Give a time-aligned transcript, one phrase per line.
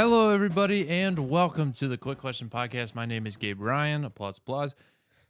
[0.00, 2.94] Hello, everybody, and welcome to the Quick Question Podcast.
[2.94, 4.74] My name is Gabe Ryan, applause, applause,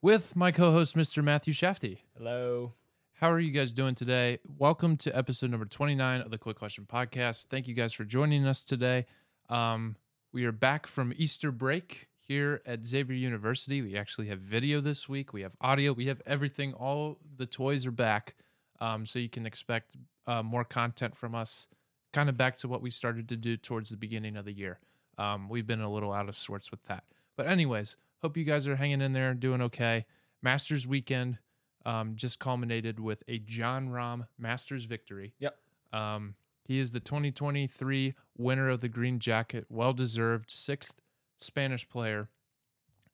[0.01, 1.25] with my co host, Mr.
[1.25, 2.03] Matthew Shafty.
[2.17, 2.75] Hello.
[3.15, 4.39] How are you guys doing today?
[4.47, 7.47] Welcome to episode number 29 of the Quick Question Podcast.
[7.47, 9.07] Thank you guys for joining us today.
[9.49, 9.97] Um,
[10.33, 13.83] we are back from Easter break here at Xavier University.
[13.83, 16.75] We actually have video this week, we have audio, we have everything.
[16.75, 18.37] All the toys are back.
[18.79, 19.97] Um, so you can expect
[20.29, 21.67] uh, more content from us,
[22.13, 24.79] kind of back to what we started to do towards the beginning of the year.
[25.19, 27.05] Um, we've been a little out of sorts with that.
[27.37, 30.07] But, anyways, hope you guys are hanging in there, doing okay.
[30.43, 31.39] Masters weekend
[31.85, 35.35] um, just culminated with a Jon Rahm Masters victory.
[35.39, 35.57] Yep.
[35.93, 41.01] Um, he is the 2023 winner of the green jacket, well deserved, sixth
[41.39, 42.29] Spanish player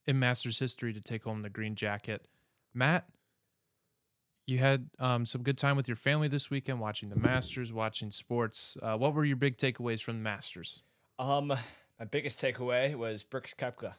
[0.07, 2.27] in Masters history to take home the green jacket.
[2.75, 3.07] Matt,
[4.47, 8.11] you had um, some good time with your family this weekend, watching the Masters, watching
[8.11, 8.77] sports.
[8.81, 10.83] Uh, what were your big takeaways from the Masters?
[11.19, 13.95] Um, my biggest takeaway was Brooks Koepka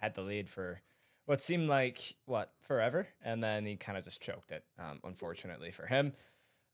[0.00, 0.80] had the lead for
[1.26, 4.64] what seemed like what forever, and then he kind of just choked it.
[4.78, 6.12] Um, unfortunately for him,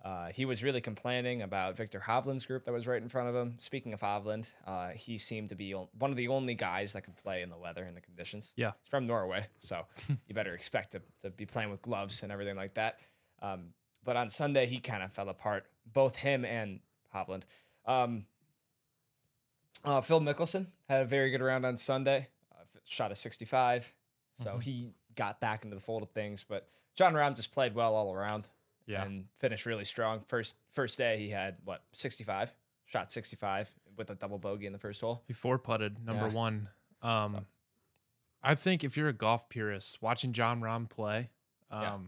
[0.02, 3.34] uh, he was really complaining about Viktor Hovland's group that was right in front of
[3.34, 3.56] him.
[3.58, 7.16] Speaking of Hovland, uh, he seemed to be one of the only guys that could
[7.16, 8.54] play in the weather and the conditions.
[8.56, 8.72] Yeah.
[8.80, 12.56] He's from Norway, so you better expect to, to be playing with gloves and everything
[12.56, 12.98] like that.
[13.42, 13.74] Um,
[14.04, 16.80] but on Sunday, he kind of fell apart, both him and
[17.14, 17.42] Hovland.
[17.86, 18.26] Um,
[19.84, 23.92] uh, Phil Mickelson had a very good round on Sunday, uh, shot a 65,
[24.34, 24.62] so Mhm.
[24.62, 26.44] he got back into the fold of things.
[26.44, 28.48] But Jon Rahm just played well all around
[29.02, 30.22] and finished really strong.
[30.24, 32.52] First first day, he had what 65,
[32.86, 35.22] shot 65 with a double bogey in the first hole.
[35.26, 36.32] He four putted number Yeah.
[36.34, 36.68] one.
[37.02, 37.46] Um, So-
[38.42, 41.30] I think if you're a golf purist, watching Jon Rahm play,
[41.70, 41.98] um, Yeah.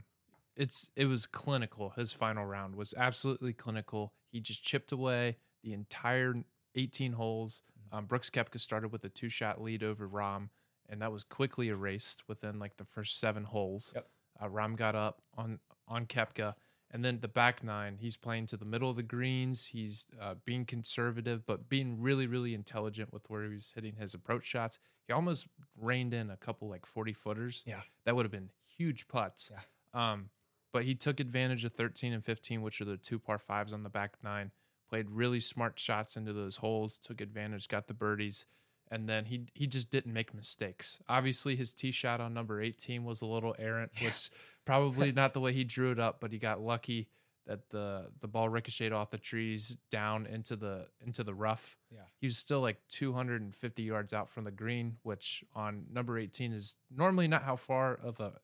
[0.57, 1.91] It's it was clinical.
[1.91, 4.13] His final round was absolutely clinical.
[4.31, 6.35] He just chipped away the entire
[6.75, 7.63] 18 holes.
[7.79, 7.99] Mm-hmm.
[7.99, 10.49] Um, Brooks Koepka started with a two shot lead over Rahm,
[10.89, 13.93] and that was quickly erased within like the first seven holes.
[13.95, 14.09] Yep.
[14.41, 15.59] Uh, Rahm got up on
[15.89, 16.55] on Koepka,
[16.93, 19.67] and then the back nine, he's playing to the middle of the greens.
[19.67, 24.13] He's uh, being conservative, but being really, really intelligent with where he was hitting his
[24.13, 24.79] approach shots.
[25.07, 25.47] He almost
[25.81, 27.65] reined in a couple like 40 footers.
[27.67, 27.81] Yeah.
[28.05, 29.51] That would have been huge putts.
[29.51, 30.13] Yeah.
[30.13, 30.29] Um,
[30.73, 33.83] but he took advantage of 13 and 15, which are the two par fives on
[33.83, 34.51] the back nine.
[34.89, 38.47] Played really smart shots into those holes, took advantage, got the birdies,
[38.91, 41.01] and then he he just didn't make mistakes.
[41.09, 44.31] Obviously, his tee shot on number 18 was a little errant, which
[44.67, 47.09] probably not the way he drew it up, but he got lucky
[47.47, 51.77] that the the ball ricocheted off the trees down into the into the rough.
[51.91, 52.01] Yeah.
[52.21, 56.77] He was still like 250 yards out from the green, which on number 18 is
[56.95, 58.35] normally not how far of a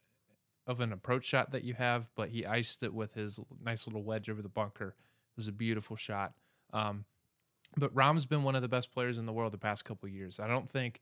[0.68, 4.04] of an approach shot that you have, but he iced it with his nice little
[4.04, 4.88] wedge over the bunker.
[4.88, 6.34] It was a beautiful shot.
[6.72, 7.06] Um,
[7.76, 10.38] but Rahm's been one of the best players in the world the past couple years.
[10.38, 11.00] I don't think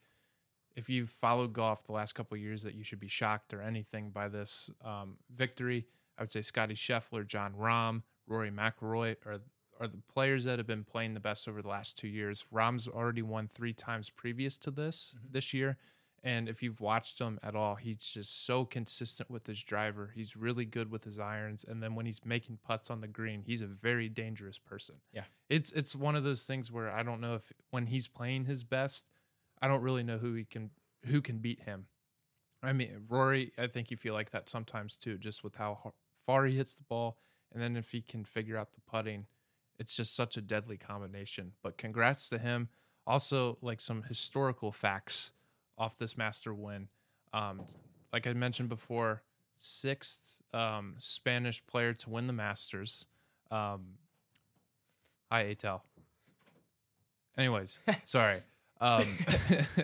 [0.77, 3.61] if you've followed golf the last couple of years that you should be shocked or
[3.61, 5.87] anything by this um, victory.
[6.19, 9.41] I would say Scottie Scheffler, Jon Rahm, Rory McIlroy are
[9.79, 12.47] are the players that have been playing the best over the last two years.
[12.51, 15.33] Rahm's already won three times previous to this Mhm.
[15.33, 15.77] this year,
[16.27, 20.11] and if you've watched him at all, he's just so consistent with his driver.
[20.13, 23.45] He's really good with his irons, and then when he's making putts on the green,
[23.47, 24.97] he's a very dangerous person.
[25.13, 25.23] Yeah.
[25.49, 28.65] it's it's one of those things where I don't know if when he's playing his
[28.65, 29.07] best,
[29.63, 30.71] I don't really know who he can
[31.05, 31.87] who can beat him.
[32.61, 35.93] I mean, Rory, I think you feel like that sometimes too, just with how
[36.25, 37.19] far he hits the ball,
[37.55, 39.27] and then if he can figure out the putting,
[39.79, 41.53] it's just such a deadly combination.
[41.63, 42.69] But congrats to him.
[43.07, 45.31] Also, like some historical facts
[45.79, 46.89] off this master win.
[47.33, 47.63] Um,
[48.13, 49.23] like I mentioned before,
[49.57, 53.07] sixth um, Spanish player to win the Masters.
[53.51, 53.95] Um,
[55.31, 55.81] hi, Atel.
[57.37, 58.43] Anyways, sorry.
[58.81, 59.05] Um,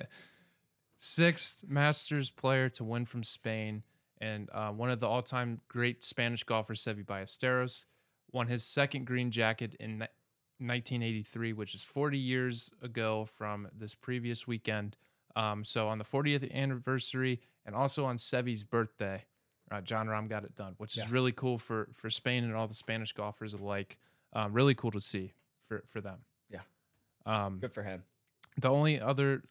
[0.97, 3.83] sixth Masters player to win from Spain,
[4.21, 7.85] and uh, one of the all-time great Spanish golfers, Seve Ballesteros,
[8.31, 9.99] won his second green jacket in
[10.59, 14.97] 1983, which is 40 years ago from this previous weekend.
[15.37, 19.25] Um, so on the 40th anniversary, and also on Seve's birthday,
[19.71, 21.05] uh, Jon Rahm got it done, which Yeah.
[21.05, 23.99] is really cool for for Spain and all the Spanish golfers alike.
[24.33, 25.35] Um, really cool to see
[25.69, 26.25] for for them.
[26.51, 26.61] Yeah.
[27.27, 28.05] Um, Good for him.
[28.59, 29.43] the only other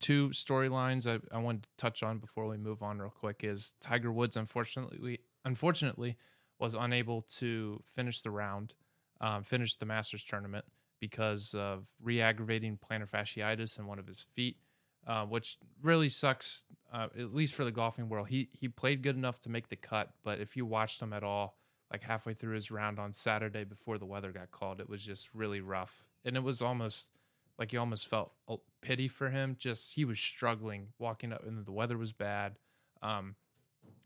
[0.00, 3.74] two storylines I, I wanted to touch on before we move on real quick is
[3.80, 6.16] Tiger Woods unfortunately unfortunately
[6.58, 8.74] was unable to finish the round,
[9.20, 10.64] um, finish the Masters tournament
[11.00, 14.58] because of re-aggravating plantar fasciitis in one of his feet,
[15.06, 16.64] uh, which really sucks.
[16.92, 19.76] Uh, at least for the golfing world, he he played good enough to make the
[19.76, 21.56] cut, but if you watched him at all,
[21.90, 25.32] like halfway through his round on Saturday before the weather got called, it was just
[25.32, 27.12] really rough, and it was almost
[27.58, 28.32] like you almost felt
[28.80, 29.54] pity for him.
[29.58, 32.56] Just he was struggling walking up, and the weather was bad.
[33.02, 33.36] Um,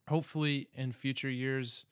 [0.09, 1.87] hopefully, in future years,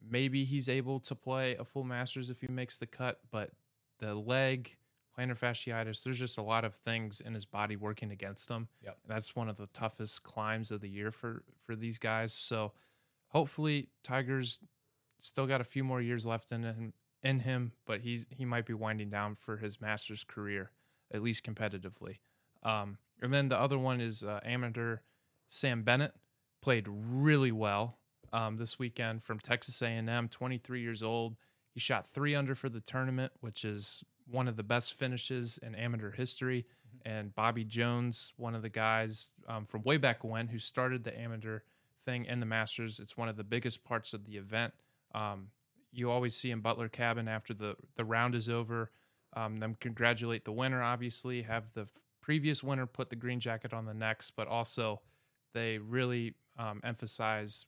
[0.00, 3.20] maybe he's able to play a full Masters if he makes the cut.
[3.30, 3.50] But
[3.98, 4.76] the leg,
[5.16, 8.68] plantar fasciitis, there's just a lot of things in his body working against him.
[8.82, 8.98] Yep.
[9.04, 12.32] And that's one of the toughest climbs of the year for for these guys.
[12.32, 12.72] So
[13.28, 14.58] hopefully, Tiger's
[15.18, 16.92] still got a few more years left in him,
[17.22, 20.70] in him, but he's he might be winding down for his Masters career,
[21.12, 22.18] at least competitively.
[22.62, 24.98] Um, and then the other one is uh, amateur
[25.48, 26.14] Sam Bennett
[26.60, 27.98] played really well
[28.32, 31.36] um, this weekend from Texas A&M, 23 years old.
[31.74, 35.74] He shot three under for the tournament, which is one of the best finishes in
[35.74, 36.66] amateur history.
[37.04, 41.18] And Bobby Jones, one of the guys um, from way back when, who started the
[41.18, 41.60] amateur
[42.04, 43.00] thing in the Masters.
[43.00, 44.72] It's one of the biggest parts of the event.
[45.14, 45.48] Um,
[45.92, 48.90] you always see in Butler Cabin after the the round is over,
[49.34, 50.82] um, them congratulate the winner.
[50.82, 55.00] Obviously, have the f- previous winner put the green jacket on the next, but also
[55.52, 57.66] they really um, emphasize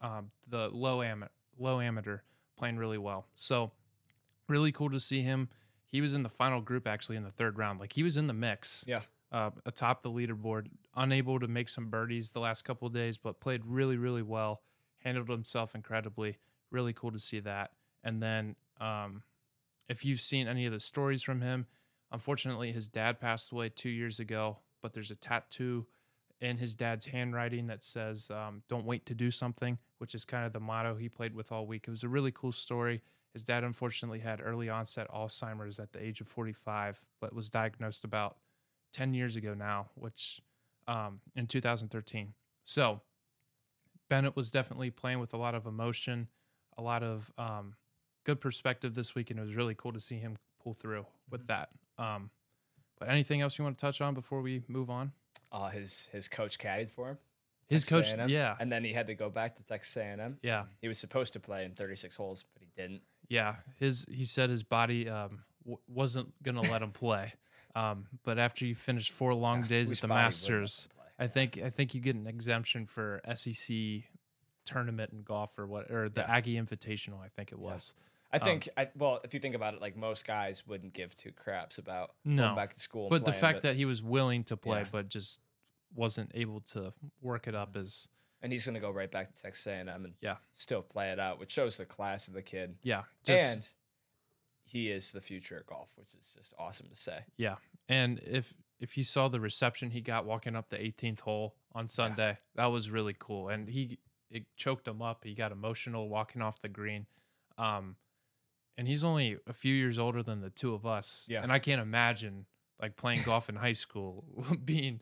[0.00, 1.26] um, the low am
[1.58, 2.20] low amateur
[2.56, 3.26] playing really well.
[3.34, 3.72] So
[4.48, 5.48] really cool to see him.
[5.90, 7.80] He was in the final group actually in the third round.
[7.80, 8.84] Like he was in the mix.
[8.86, 9.02] Yeah.
[9.32, 10.66] Uh, atop the leaderboard,
[10.96, 14.62] unable to make some birdies the last couple of days, but played really, really well.
[15.04, 16.38] Handled himself incredibly.
[16.72, 17.70] Really cool to see that.
[18.02, 19.22] And then, um,
[19.88, 21.66] if you've seen any of the stories from him,
[22.10, 24.58] unfortunately, his dad passed away two years ago.
[24.82, 25.86] But there's a tattoo
[26.40, 30.46] in his dad's handwriting that says um, "Don't wait to do something," which is kind
[30.46, 31.84] of the motto he played with all week.
[31.86, 33.02] It was a really cool story.
[33.32, 38.04] His dad unfortunately had early onset Alzheimer's at the age of 45, but was diagnosed
[38.04, 38.36] about
[38.92, 40.40] 10 years ago now, which
[40.88, 42.34] um, in 2013.
[42.64, 43.00] So
[44.08, 46.28] Bennett was definitely playing with a lot of emotion,
[46.76, 47.74] a lot of um,
[48.24, 51.46] good perspective this week, and it was really cool to see him pull through with
[51.46, 51.68] that.
[51.98, 52.30] Um,
[52.98, 55.12] but anything else you want to touch on before we move on?
[55.52, 57.18] Uh, his his coach caddied for him.
[57.68, 60.38] His Texas coach, A&M, yeah, and then he had to go back to Texas A&M.
[60.42, 63.02] yeah, He was supposed to play in 36 holes, but he didn't.
[63.30, 63.56] Yeah.
[63.78, 67.32] His he said his body um, w- wasn't gonna let him play.
[67.76, 70.88] Um, but after you finish four long Yeah, days at the body wouldn't let Masters.
[71.20, 73.76] I think I think you get an exemption for SEC
[74.66, 76.32] tournament in golf or what or the Yeah.
[76.34, 77.20] Aggie Invitational.
[77.20, 77.64] I think it Yeah.
[77.72, 77.94] was.
[78.32, 81.14] I um, think, I, well, if you think about it, like most guys wouldn't give
[81.14, 83.02] two craps about No, going back to school.
[83.04, 84.88] and But the playing, fact that he was willing to play Yeah.
[84.90, 85.40] but just
[85.94, 88.08] wasn't able to work it up is
[88.42, 90.36] and he's going to go right back to Texas A&M and Yeah.
[90.54, 92.76] still play it out, which shows the class of the kid.
[92.82, 93.68] yeah, just and
[94.64, 97.24] he is the future of golf, which is just awesome to say.
[97.36, 97.56] yeah.
[97.88, 101.86] And if if you saw the reception he got walking up the 18th hole on
[101.88, 103.48] Sunday, that was really cool.
[103.48, 103.98] And he
[104.30, 105.24] it choked him up.
[105.24, 107.06] He got emotional walking off the green.
[107.58, 107.96] Um
[108.78, 111.26] and he's only a few years older than the two of us.
[111.28, 111.42] Yeah.
[111.42, 112.46] And I can't imagine
[112.80, 114.24] like playing golf in high school
[114.64, 115.00] being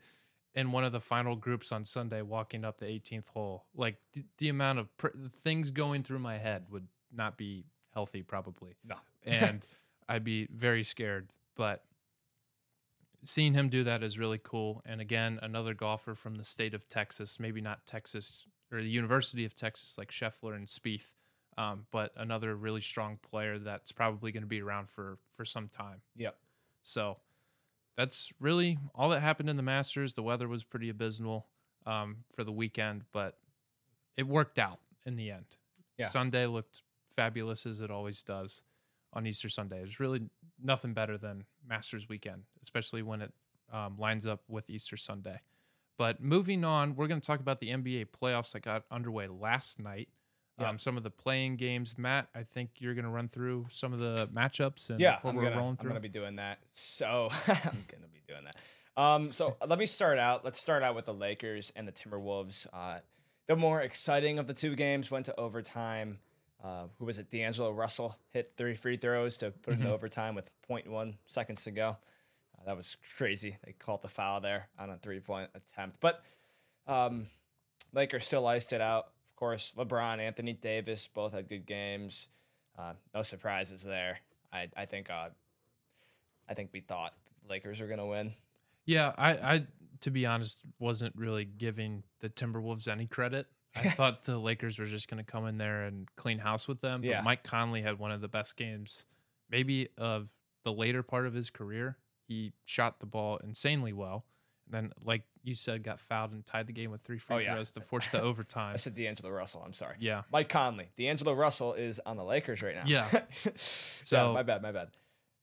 [0.55, 3.65] in one of the final groups on Sunday walking up the 18th hole.
[3.75, 8.21] Like the, the amount of pr- things going through my head would not be healthy
[8.23, 8.95] probably No.
[9.25, 9.65] and
[10.07, 11.29] I'd be very scared.
[11.55, 11.83] But
[13.23, 14.81] seeing him do that is really cool.
[14.85, 19.45] And again, another golfer from the state of Texas, maybe not Texas or the University
[19.45, 21.07] of Texas like Scheffler and Spieth,
[21.57, 25.67] um, but another really strong player that's probably going to be around for for some
[25.67, 26.01] time.
[26.15, 26.37] Yep.
[26.83, 27.17] So
[27.99, 30.13] that's really all that happened in the Masters.
[30.13, 31.47] The weather was pretty abysmal
[31.85, 33.37] um, for the weekend, but
[34.15, 35.57] it worked out in the end.
[35.97, 36.07] Yeah.
[36.07, 36.81] Sunday looked
[37.17, 38.63] fabulous as it always does
[39.11, 39.79] on Easter Sunday.
[39.79, 40.21] There's really
[40.63, 43.33] nothing better than Masters weekend, especially when it
[43.73, 45.41] um, lines up with Easter Sunday.
[45.97, 49.77] But moving on, we're going to talk about the NBA playoffs that got underway last
[49.77, 50.07] night.
[50.59, 50.69] Yeah.
[50.69, 51.95] Um, some of the playing games.
[51.97, 55.31] Matt, I think you're going to run through some of the matchups and yeah, what
[55.31, 55.89] I'm we're gonna, rolling I'm through.
[55.91, 56.59] gonna be doing that.
[56.71, 58.55] So I'm gonna be doing that.
[59.01, 60.43] Um, so let me start out.
[60.43, 62.67] Let's start out with the Lakers and the Timberwolves.
[62.73, 62.99] Uh,
[63.47, 66.19] the more exciting of the two games went to overtime.
[66.61, 67.29] Uh, who was it?
[67.29, 69.85] D'Angelo Russell hit three free throws to put it Mhm.
[69.85, 71.91] in overtime with 0.1 seconds to go.
[72.57, 73.55] Uh, that was crazy.
[73.63, 76.01] They called the foul there on a three point attempt.
[76.01, 76.21] But
[76.85, 77.27] um,
[77.93, 79.07] Lakers still iced it out.
[79.39, 82.27] Of course, LeBron, Anthony Davis both had good games.
[82.77, 84.19] Uh, no surprises there.
[84.51, 85.29] I, I think uh,
[86.49, 87.13] I think we thought
[87.45, 88.33] the Lakers were gonna win.
[88.85, 89.67] Yeah, I, I
[90.01, 93.47] to be honest wasn't really giving the Timberwolves any credit.
[93.77, 96.81] I thought the Lakers were just going to come in there and clean house with
[96.81, 96.99] them.
[96.99, 97.21] But Yeah.
[97.21, 99.05] Mike Conley had one of the best games,
[99.49, 100.33] maybe of
[100.65, 101.97] the later part of his career.
[102.27, 104.25] He shot the ball insanely well,
[104.69, 107.53] then, like you said, got fouled and tied the game with three free Oh, yeah.
[107.53, 108.73] throws to force the overtime.
[108.73, 109.63] I said D'Angelo Russell.
[109.65, 109.95] I'm sorry.
[109.99, 110.89] Yeah, Mike Conley.
[110.97, 112.83] D'Angelo Russell is on the Lakers right now.
[112.85, 113.07] Yeah.
[113.43, 113.51] so
[114.03, 114.89] So- my bad, my bad.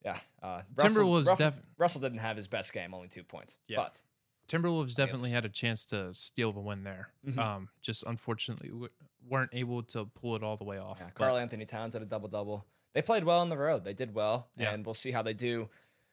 [0.04, 3.58] Yeah, uh, Russell, Timberwolves Russell, def- Russell didn't have his best game, only two points.
[3.66, 3.78] Yeah.
[3.78, 4.02] But
[4.48, 7.08] Timberwolves definitely had a chance to steal the win there.
[7.26, 7.38] Mhm.
[7.38, 8.90] Um, just unfortunately w-
[9.28, 10.98] weren't able to pull it all the way off.
[11.00, 12.64] yeah, Carl Anthony Towns had a double double.
[12.92, 13.82] They played well on the road.
[13.82, 14.72] They did well, Yeah.
[14.72, 15.68] and we'll see how they do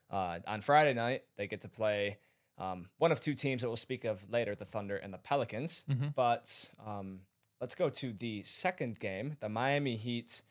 [0.10, 1.24] uh, on Friday night.
[1.38, 2.18] They get to play
[2.58, 5.84] um, one of two teams that we'll speak of later: the Thunder and the Pelicans.
[5.90, 6.14] Mhm.
[6.16, 7.22] But um,
[7.62, 10.42] let's go to the second game: the Miami Heat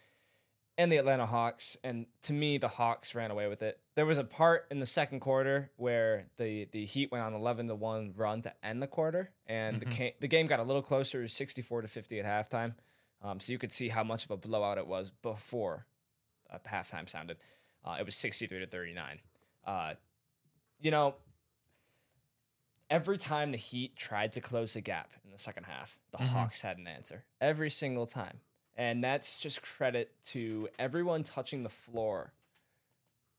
[0.78, 1.76] and the Atlanta Hawks.
[1.84, 3.78] And to me, the Hawks ran away with it.
[3.94, 7.68] There was a part in the second quarter where the the Heat went on eleven
[7.68, 9.96] to one run to end the quarter, and the Mhm.
[9.96, 12.74] ca- the game got a little closer, sixty four to fifty at halftime.
[13.20, 15.86] Um, so you could see how much of a blowout it was before
[16.50, 17.38] uh, halftime sounded.
[17.84, 19.20] Uh, it was sixty three to thirty nine.
[19.64, 19.94] Uh,
[20.80, 21.14] you know,
[22.92, 26.26] every time the Heat tried to close the gap in the second half, the Mhm.
[26.28, 28.40] Hawks had an answer every single time.
[28.74, 32.32] And that's just credit to everyone touching the floor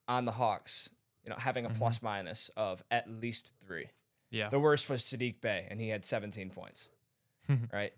[0.08, 0.90] on the Hawks,
[1.24, 1.78] you know, having a Mhm.
[1.78, 3.90] plus minus of at least three.
[4.30, 6.90] yeah, The worst was Sadiq Bey, and he had 17 points.
[7.72, 7.94] right?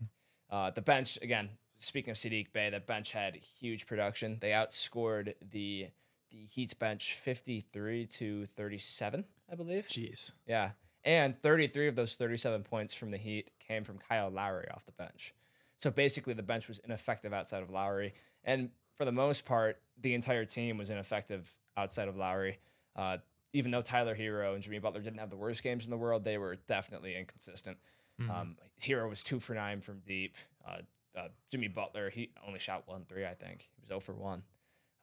[0.49, 4.39] Uh, the bench, again, speaking of Sadiq Bey, the bench had huge production.
[4.39, 5.91] They outscored the
[6.31, 9.87] the Heat's bench 53 to 37, I believe.
[9.87, 10.33] jeez.
[10.45, 10.71] Yeah.
[11.05, 14.91] And 33 of those 37 points from the Heat came from Kyle Lowry off the
[14.91, 15.33] bench.
[15.77, 18.15] So basically, the bench was ineffective outside of Lowry.
[18.43, 22.57] And for the most part, the entire team was ineffective outside of Lowry.
[22.95, 23.17] Uh,
[23.53, 26.23] even though Tyler Herro and Jimmy Butler didn't have the worst games in the world,
[26.23, 27.77] they were definitely inconsistent.
[28.19, 28.29] Mhm.
[28.29, 30.35] Um, Herro was two for nine from deep.
[30.65, 30.79] Uh,
[31.15, 33.69] uh, Jimmy Butler, he only shot one three, I think.
[33.75, 34.43] He was 0 for 1.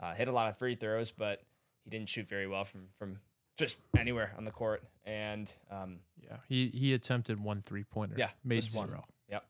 [0.00, 1.42] Uh, hit a lot of free throws, but
[1.84, 3.20] he didn't shoot very well from, from
[3.56, 4.82] just anywhere on the court.
[5.04, 8.14] And um, yeah, he he attempted one three pointer.
[8.18, 8.88] Yeah, made just one.
[8.88, 9.04] zero.
[9.30, 9.44] Yep.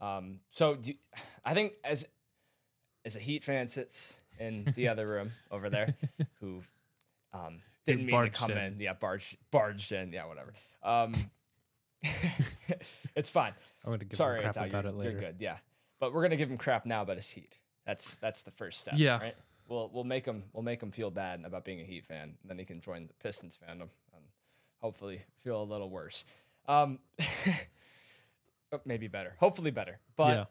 [0.00, 0.92] Um, so do
[1.44, 2.06] I think as
[3.04, 5.94] as a Heat fan sits in the other room over there,
[6.40, 6.62] who
[7.32, 8.58] um, didn't mean to come in.
[8.58, 8.80] in.
[8.80, 10.12] Yeah, barged barged in.
[10.12, 10.52] Yeah, whatever.
[10.82, 11.14] Um,
[13.14, 13.52] it's fine.
[13.84, 15.10] I'm gonna give Sorry, him crap about you're, it later.
[15.12, 15.36] You're good.
[15.38, 15.56] Yeah,
[16.00, 17.58] but we're gonna give him crap now about his Heat.
[17.86, 18.94] That's that's the first step.
[18.96, 19.18] Yeah.
[19.18, 19.34] Right.
[19.68, 22.50] We'll we'll make him we'll make him feel bad about being a Heat fan, and
[22.50, 24.24] then he can join the Pistons fandom and
[24.80, 26.24] hopefully feel a little worse.
[26.66, 26.98] Um,
[28.72, 29.34] uh, maybe better.
[29.38, 30.00] Hopefully better.
[30.16, 30.44] But yeah,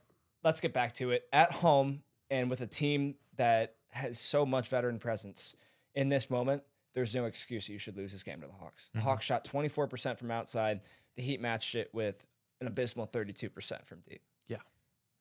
[0.44, 1.24] let's get back to it.
[1.32, 5.56] At home and with a team that has so much veteran presence
[5.94, 8.90] in this moment, there's no excuse that you should lose this game to the Hawks.
[8.94, 9.04] The Mhm.
[9.04, 10.82] Hawks shot 24% from outside.
[11.16, 12.26] The Heat matched it with
[12.60, 14.24] an abysmal 32% from deep.
[14.48, 14.58] Yeah.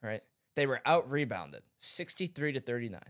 [0.02, 0.22] Right?
[0.54, 3.00] They were out rebounded 63 to 39.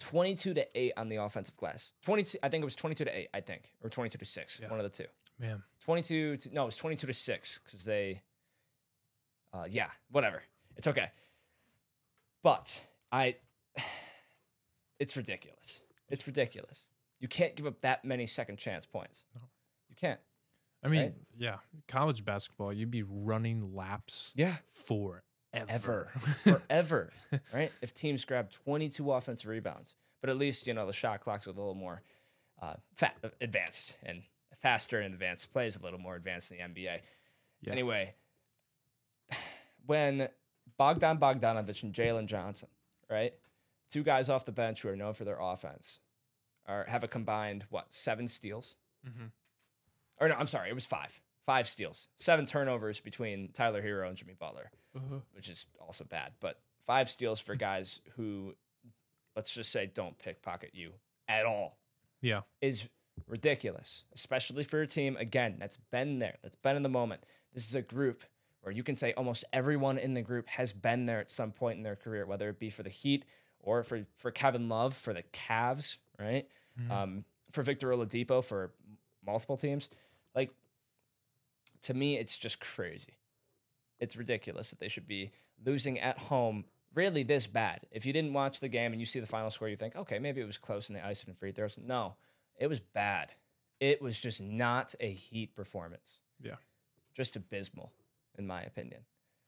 [0.00, 1.92] 22 to 8 on the offensive glass.
[2.02, 4.68] 22 I think it was 22 to 8, I think, or 22 to 6, Yeah.
[4.70, 5.08] one of the two.
[5.38, 5.62] man.
[5.80, 8.22] 22 to, no, it was 22 to 6 cuz they
[9.52, 10.42] uh yeah, whatever.
[10.76, 11.10] It's okay.
[12.42, 13.36] But I
[14.98, 15.82] it's ridiculous.
[16.08, 16.88] It's ridiculous.
[17.20, 19.24] You can't give up that many second chance points.
[19.34, 19.42] No.
[19.88, 20.20] You can't.
[20.82, 21.14] I mean, Right?
[21.36, 21.56] yeah,
[21.88, 24.58] college basketball, you'd be running laps Yeah.
[24.68, 25.24] forever.
[25.52, 26.08] Ever.
[26.38, 27.10] Forever.
[27.54, 27.72] right?
[27.80, 31.50] If teams grab 22 offensive rebounds, but at least, you know, the shot clock's a
[31.50, 32.02] little more
[32.60, 34.22] uh, fa- advanced and
[34.60, 35.52] faster and advanced.
[35.52, 37.00] Plays a little more advanced in the NBA.
[37.62, 37.72] Yeah.
[37.72, 38.14] Anyway,
[39.86, 40.28] when
[40.76, 42.68] Bogdan Bogdanovich and Jalen Johnson,
[43.10, 43.32] right?
[43.90, 45.98] Two guys off the bench who are known for their offense,
[46.66, 48.76] are have a combined what seven steals?
[49.04, 49.26] hmm
[50.20, 51.20] Or no, I'm sorry, it was five.
[51.48, 54.70] Five steals, seven turnovers between Tyler Herro and Jimmy Butler,
[55.32, 56.32] which is also bad.
[56.40, 58.54] But five steals for guys who,
[59.34, 60.92] let's just say, don't pickpocket you
[61.26, 61.78] at all
[62.20, 62.86] Yeah, is
[63.26, 67.24] ridiculous, especially for a team again that's been there, that's been in the moment.
[67.54, 68.24] This is a group
[68.60, 71.78] where you can say almost everyone in the group has been there at some point
[71.78, 73.24] in their career, whether it be for the Heat
[73.60, 76.46] or for for Kevin Love for the Cavs, right?
[76.78, 76.90] Mhm.
[76.90, 78.70] Um, for Victor Oladipo for
[79.24, 79.88] multiple teams.
[80.34, 80.50] Like
[81.82, 83.18] to me, it's just crazy.
[84.00, 85.32] It's ridiculous that they should be
[85.64, 87.80] losing at home really this bad.
[87.90, 90.18] If you didn't watch the game and you see the final score, you think, okay,
[90.18, 91.78] maybe it was close in the ice and free throws.
[91.78, 92.14] No,
[92.56, 93.32] it was bad.
[93.80, 96.20] It was just not a Heat performance.
[96.40, 96.56] Yeah.
[97.14, 97.92] Just abysmal,
[98.36, 99.00] in my opinion.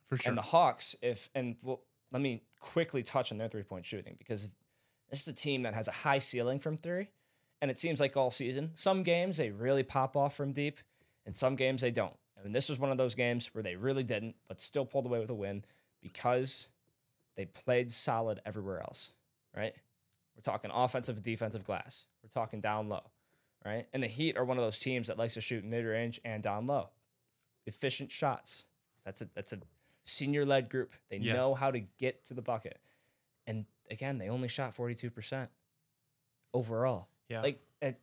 [0.06, 0.30] for sure.
[0.30, 1.82] And the Hawks, if and well,
[2.12, 4.50] let me quickly touch on their three point shooting because
[5.10, 7.08] this is a team that has a high ceiling from three,
[7.60, 10.78] and it seems like all season, some games they really pop off from deep,
[11.24, 12.16] and some games they don't.
[12.44, 15.18] And this was one of those games where they really didn't, but still pulled away
[15.20, 15.64] with a win
[16.02, 16.68] because
[17.36, 19.12] they played solid everywhere else.
[19.56, 19.74] Right?
[20.36, 22.06] We're talking offensive and defensive glass.
[22.22, 23.02] We're talking down low.
[23.64, 23.86] Right?
[23.92, 26.42] And the Heat are one of those teams that likes to shoot mid range and
[26.42, 26.88] down low.
[27.66, 28.64] Efficient shots.
[29.04, 29.58] That's a that's a
[30.04, 30.94] senior led group.
[31.10, 31.34] They Yeah.
[31.34, 32.78] know how to get to the bucket.
[33.46, 35.48] And again, they only shot 42%
[36.54, 37.08] overall.
[37.28, 37.42] Yeah.
[37.42, 38.00] Like, it,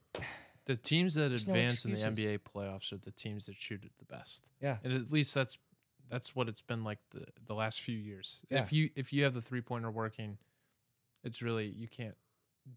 [0.68, 1.98] the teams that There's no advance in the.
[2.00, 4.44] NBA playoffs are the teams that shoot it the best.
[4.62, 5.58] yeah, And at least that's
[6.10, 8.42] that's what it's been like the the last few years.
[8.50, 8.62] Yeah.
[8.62, 10.38] If you if you have the three pointer working,
[11.24, 12.16] it's really you can't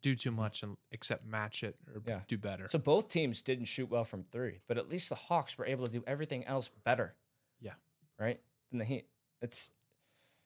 [0.02, 2.20] do too much and except match it or Yeah.
[2.28, 2.68] do better.
[2.68, 5.86] So both teams didn't shoot well from three, but at least the Hawks were able
[5.86, 7.14] to do everything else better.
[7.60, 7.72] Yeah.
[8.18, 8.40] Right?
[8.70, 9.06] Than the Heat.
[9.42, 9.70] It's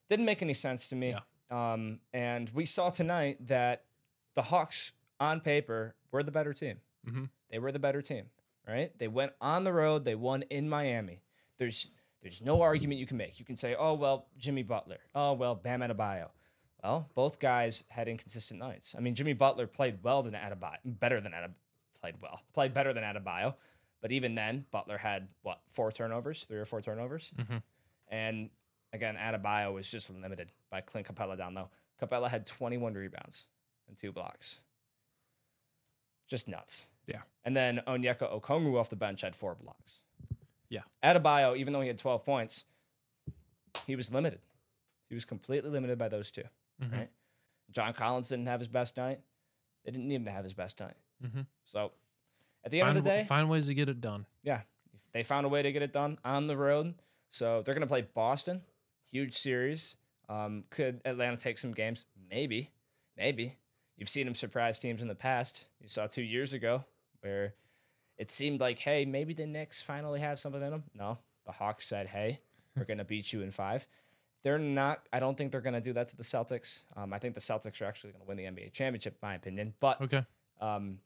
[0.09, 1.11] didn't make any sense to me.
[1.11, 1.73] Yeah.
[1.73, 3.85] Um, and we saw tonight that
[4.35, 6.81] the Hawks on paper were the better team.
[7.06, 7.30] Mhm.
[7.50, 8.30] They were the better team.
[8.66, 8.96] Right?
[8.99, 11.20] They went on the road, they won in Miami.
[11.58, 11.90] There's
[12.23, 13.38] there's no argument you can make.
[13.38, 15.00] You can say, oh well, Jimmy Butler.
[15.14, 16.30] Oh well, Bam Adebayo.
[16.82, 18.94] Well, both guys had inconsistent nights.
[18.96, 21.54] I mean, Jimmy Butler played well than Adebayo, better than Adebayo,
[22.00, 23.54] played well, played better than Adebayo.
[24.00, 27.62] But even then, Butler had what four turnovers, three or four turnovers, Mhm.
[28.08, 28.50] and
[28.94, 31.70] again, Adebayo was just limited by Clint Capela down low.
[32.00, 33.46] Capela had 21 rebounds
[33.88, 34.61] and two blocks.
[36.26, 36.87] Just nuts.
[37.06, 37.23] Yeah.
[37.44, 40.00] And then Onyeka Okongwu off the bench had four blocks.
[40.68, 40.82] Yeah.
[41.02, 42.64] Adebayo, even though he had 12 points,
[43.87, 44.40] he was limited.
[45.08, 46.42] He was completely limited by those 2
[46.82, 46.92] Mhm.
[46.92, 47.11] right?
[47.70, 49.20] John Collins didn't have his best night.
[49.84, 50.96] They didn't need him to have his best night.
[51.23, 51.46] Mhm.
[51.64, 51.92] So
[52.64, 54.26] at the end Find, of the day, find ways to get it done.
[54.42, 54.62] yeah,
[55.12, 56.94] they found a way to get it done on the road.
[57.30, 58.64] So they're going to play Boston.
[59.04, 59.96] Huge series.
[60.28, 62.06] Um, could Atlanta take some games?
[62.16, 62.70] Maybe.
[63.16, 63.58] Maybe.
[63.96, 65.68] You've seen them surprise teams in the past.
[65.80, 66.84] You saw two years ago
[67.25, 67.54] where
[68.19, 70.85] it seemed like, hey, maybe the Knicks finally have something in them.
[70.95, 72.40] No, the Hawks said, hey,
[72.76, 73.87] we're going to beat you in five.
[74.45, 76.83] They're not, I don't think they're going to do that to the Celtics.
[76.97, 79.35] Um, I think the Celtics are actually going to win the NBA championship, in my
[79.35, 79.73] opinion.
[79.81, 80.23] But Okay.
[80.61, 80.99] um,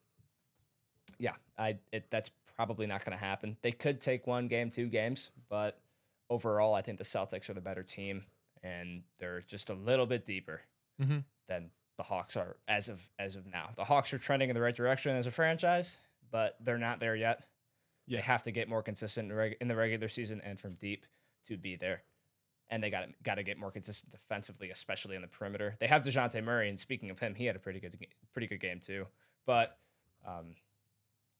[1.18, 3.56] yeah, I it, that's probably not going to happen.
[3.62, 5.80] They could take one game, two games, but
[6.28, 8.24] overall, I think the Celtics are the better team,
[8.64, 10.62] and they're just a little bit deeper
[11.00, 11.24] Mhm.
[11.48, 13.70] than the Hawks are as of as of now.
[13.76, 15.98] The Hawks are trending in the right direction as a franchise,
[16.30, 17.42] but they're not there yet.
[18.06, 18.18] Yeah.
[18.18, 20.74] They have to get more consistent in the reg- in the regular season and from
[20.74, 21.04] deep
[21.46, 22.02] to be there.
[22.70, 25.76] And they got got to get more consistent defensively, especially in the perimeter.
[25.80, 27.96] They have Dejounte Murray, and speaking of him, he had a pretty good,
[28.32, 29.06] pretty good game too.
[29.46, 29.78] But
[30.26, 30.54] um,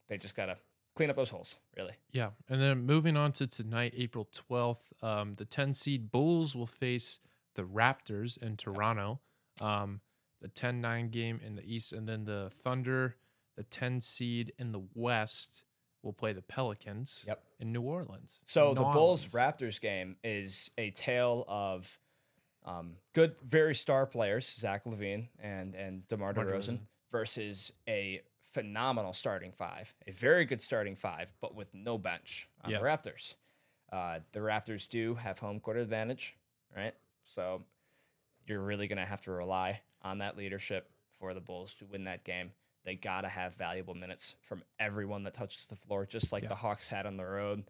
[0.08, 0.56] they just got to
[0.98, 1.92] clean up those holes, really.
[2.10, 2.30] Yeah.
[2.48, 7.20] And then moving on to tonight, April 12th, um, the 10 seed Bulls will face
[7.54, 9.20] the Raptors in Toronto.
[9.60, 10.00] Um,
[10.40, 11.92] the 10 9 game in the East.
[11.92, 13.16] And then the Thunder,
[13.58, 15.64] the 10 seed in the West,
[16.04, 17.42] will play the Pelicans Yep.
[17.58, 18.40] in New Orleans.
[18.44, 21.98] So in the Bulls Raptors game is a tale of
[22.64, 26.78] um, good, very star players, Zach LaVine and and DeMar DeRozan,
[27.10, 32.70] versus a phenomenal starting five, a very good starting five, but with no bench on
[32.70, 32.78] Yeah.
[32.78, 33.34] the Raptors.
[33.90, 36.36] Uh, the Raptors do have home court advantage,
[36.76, 36.94] right?
[37.24, 37.64] So
[38.46, 42.04] you're really going to have to rely on that leadership for the Bulls to win
[42.04, 42.52] that game.
[42.88, 46.48] They got to have valuable minutes from everyone that touches the floor, just like Yeah.
[46.48, 47.64] the Hawks had on the road.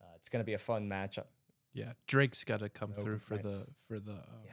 [0.00, 1.26] Uh, it's going to be a fun matchup.
[1.72, 1.92] Yeah.
[2.08, 4.52] Drake's got to come No through for the for the uh, Yeah.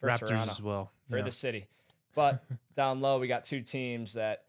[0.00, 0.92] For Raptors Toronto, as well.
[1.08, 1.24] for Yeah.
[1.24, 1.66] the city.
[2.14, 2.44] But
[2.74, 4.44] down low, we got two teams that,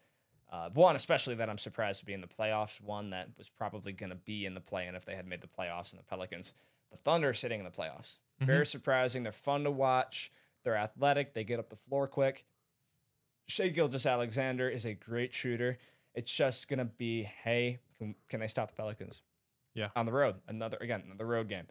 [0.51, 2.81] uh, one especially that I'm surprised to be in the playoffs.
[2.81, 5.47] One that was probably going to be in the play-in if they had made the
[5.47, 6.53] playoffs, and the Pelicans.
[6.91, 8.17] The Thunder are sitting in the playoffs.
[8.41, 8.47] Mm-hmm.
[8.47, 9.23] Very surprising.
[9.23, 10.29] They're fun to watch.
[10.65, 11.33] They're athletic.
[11.33, 12.43] They get up the floor quick.
[13.47, 15.77] Shai Gilgeous-Alexander is a great shooter.
[16.13, 19.21] It's just gonna be, hey, can, can they stop the Pelicans?
[19.73, 19.89] Yeah.
[19.95, 21.65] On the road, another again, another road game.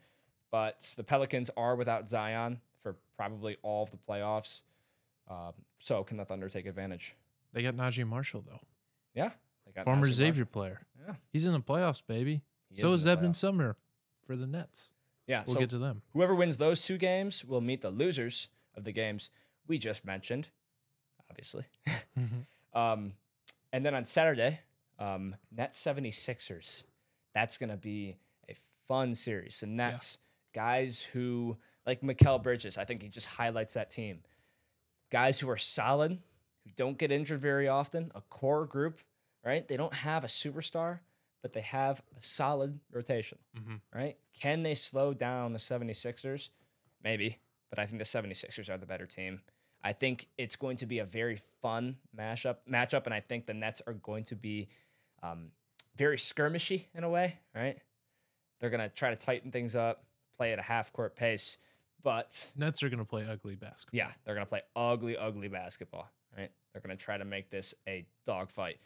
[0.51, 4.63] But the Pelicans are without Zion for probably all of the playoffs.
[5.29, 7.15] Um, so can the Thunder take advantage?
[7.53, 8.61] They got Naji Marshall though.
[9.15, 9.31] Yeah.
[9.67, 10.81] They got Former Naji Xavier player.
[10.99, 11.17] Marshall.
[11.33, 12.43] He's in the playoffs, baby.
[12.71, 13.37] He so is Evan playoffs.
[13.37, 13.77] Sumner
[14.27, 14.91] for the Nets.
[15.27, 15.43] Yeah.
[15.47, 16.03] We'll so get to them.
[16.13, 19.31] whoever wins those two games will meet the losers of the games
[19.67, 20.51] we just mentioned,
[21.35, 21.65] obviously.
[22.75, 23.13] Um,
[23.73, 24.61] and then on Saturday,
[24.99, 26.85] um, Nets 76ers.
[27.35, 28.17] That's going to be
[28.49, 28.55] a
[28.87, 29.61] fun series.
[29.61, 30.19] The Nets,
[30.53, 34.21] guys who, like Mikal Bridges, I think he just highlights that team.
[35.11, 36.13] Guys who are solid,
[36.65, 39.01] who don't get injured very often, a core group,
[39.45, 39.67] right?
[39.67, 41.01] They don't have a superstar,
[41.43, 43.81] but they have a solid rotation, Mhm.
[43.93, 44.17] right?
[44.33, 46.51] Can they slow down the 76ers?
[47.03, 47.39] Maybe,
[47.71, 49.43] but I think the 76ers are the better team.
[49.85, 53.55] I think it's going to be a very fun mashup matchup, and I think the
[53.55, 54.69] Nets are going to be
[55.23, 55.49] um,
[55.97, 57.79] very skirmishy in a way, right?
[58.61, 60.05] They're gonna try to tighten things up,
[60.37, 61.59] play at a half court pace,
[62.03, 63.99] but Nets are gonna play ugly basketball.
[63.99, 66.51] yeah, they're gonna play ugly, ugly basketball, right?
[66.73, 68.79] They're gonna try to make this a dogfight.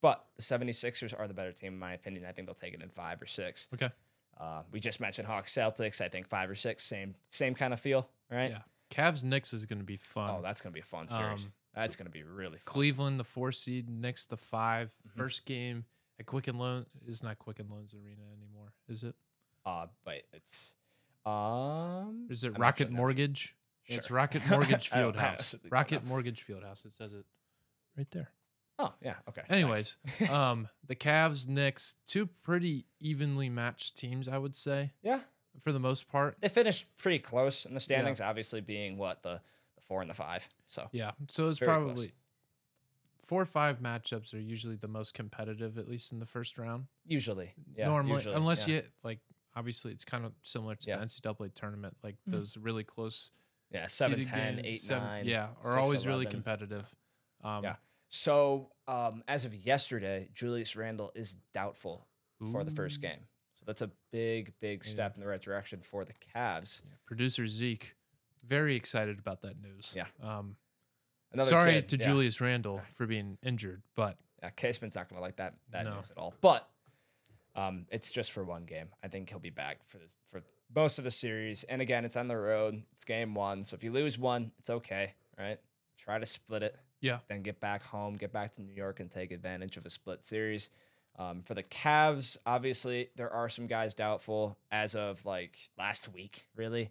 [0.00, 2.24] But the 76ers are the better team, in my opinion.
[2.26, 3.68] I think they'll take it in five or six.
[3.74, 3.90] Okay.
[4.38, 6.00] Uh, we just mentioned Hawks Celtics.
[6.00, 8.50] I think five or six, same same kind of feel, right?
[8.50, 8.58] Yeah.
[8.96, 10.30] Cavs Knicks is going to be fun.
[10.30, 11.44] Oh, that's gonna be a fun series.
[11.44, 12.64] Um, that's gonna be really fun.
[12.72, 15.16] Cleveland, the four seed, Knicks, the 5 Mhm.
[15.16, 15.84] First game
[16.18, 19.14] at Quicken Loan is not Quicken Loans Arena anymore, is it?
[19.66, 20.74] Uh, but it's
[21.26, 22.26] um.
[22.30, 23.54] Is it I'm Rocket sure, Mortgage?
[23.86, 25.56] It's Rocket Mortgage Fieldhouse.
[25.70, 26.04] Rocket.
[26.04, 26.84] Mortgage Fieldhouse.
[26.86, 27.26] It says it
[27.96, 28.30] right there.
[28.78, 29.14] Oh yeah.
[29.28, 29.42] Okay.
[29.42, 29.50] nice.
[29.50, 29.96] Anyways,
[30.30, 35.20] um, the Cavs, Knicks, two pretty evenly matched teams, I would say, yeah,
[35.60, 36.36] for the most part.
[36.40, 38.20] they finished pretty close in the standings.
[38.20, 39.40] Obviously, being what the
[39.76, 40.48] the four and the five.
[40.66, 41.12] So Yeah.
[41.28, 41.84] So it's Very close.
[41.84, 42.12] probably
[43.24, 46.86] four or five matchups are usually the most competitive, at least in the first round.
[47.04, 48.76] usually, yeah, Normally, usually, unless yeah.
[48.76, 49.18] you like,
[49.54, 50.96] obviously, it's kind of similar to Yeah.
[50.98, 52.32] the NCAA tournament, like Mhm.
[52.32, 53.30] those really close
[53.70, 55.24] yeah 7 10, games, 8, seven- 9.
[55.26, 56.94] yeah, are 6, always really competitive.
[57.42, 57.76] Um, Yeah.
[58.08, 62.06] So um, as of yesterday, Julius Randle is doubtful
[62.52, 63.26] for the first game.
[63.66, 66.82] That's a big, big step in the right direction for the Cavs.
[67.06, 67.96] Producer Zeke,
[68.46, 69.92] very excited about that news.
[69.96, 70.06] Yeah.
[70.22, 70.56] Um,
[71.32, 72.06] Another sorry kid, to yeah.
[72.06, 75.96] Julius Randle for being injured, but Yeah, Caseman's not going to like that that No.
[75.96, 76.34] news at all.
[76.40, 76.68] But
[77.56, 78.88] um, it's just for one game.
[79.02, 80.42] I think he'll be back for this for
[80.74, 81.64] most of the series.
[81.64, 82.82] And again, it's on the road.
[82.92, 83.64] It's game one.
[83.64, 85.58] So if you lose one, it's okay, right?
[85.98, 86.76] Try to split it.
[87.00, 87.18] Yeah.
[87.28, 90.24] Then get back home, get back to New York, and take advantage of a split
[90.24, 90.70] series.
[91.18, 96.46] Um, for the Cavs, obviously there are some guys doubtful as of like last week,
[96.54, 96.90] really.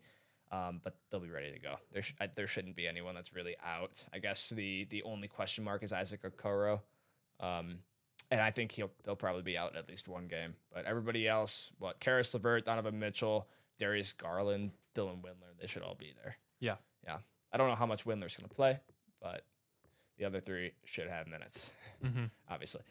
[0.51, 1.75] Um, but they'll be ready to go.
[1.91, 4.05] There, sh- I, there shouldn't be anyone that's really out.
[4.13, 6.81] I guess the the only question mark is Isaac Okoro.
[7.39, 7.79] Um,
[8.31, 10.53] and I think he'll he'll probably be out at least one game.
[10.73, 13.47] But everybody else, what Caris LeVert, Donovan Mitchell,
[13.79, 16.37] Darius Garland, Dylan Windler, they should all be there.
[16.59, 16.75] Yeah.
[17.05, 17.17] yeah.
[17.51, 18.79] I don't know how much Windler's going to play,
[19.21, 19.45] but
[20.17, 21.71] the other three should have minutes,
[22.03, 22.29] mhm.
[22.49, 22.81] obviously.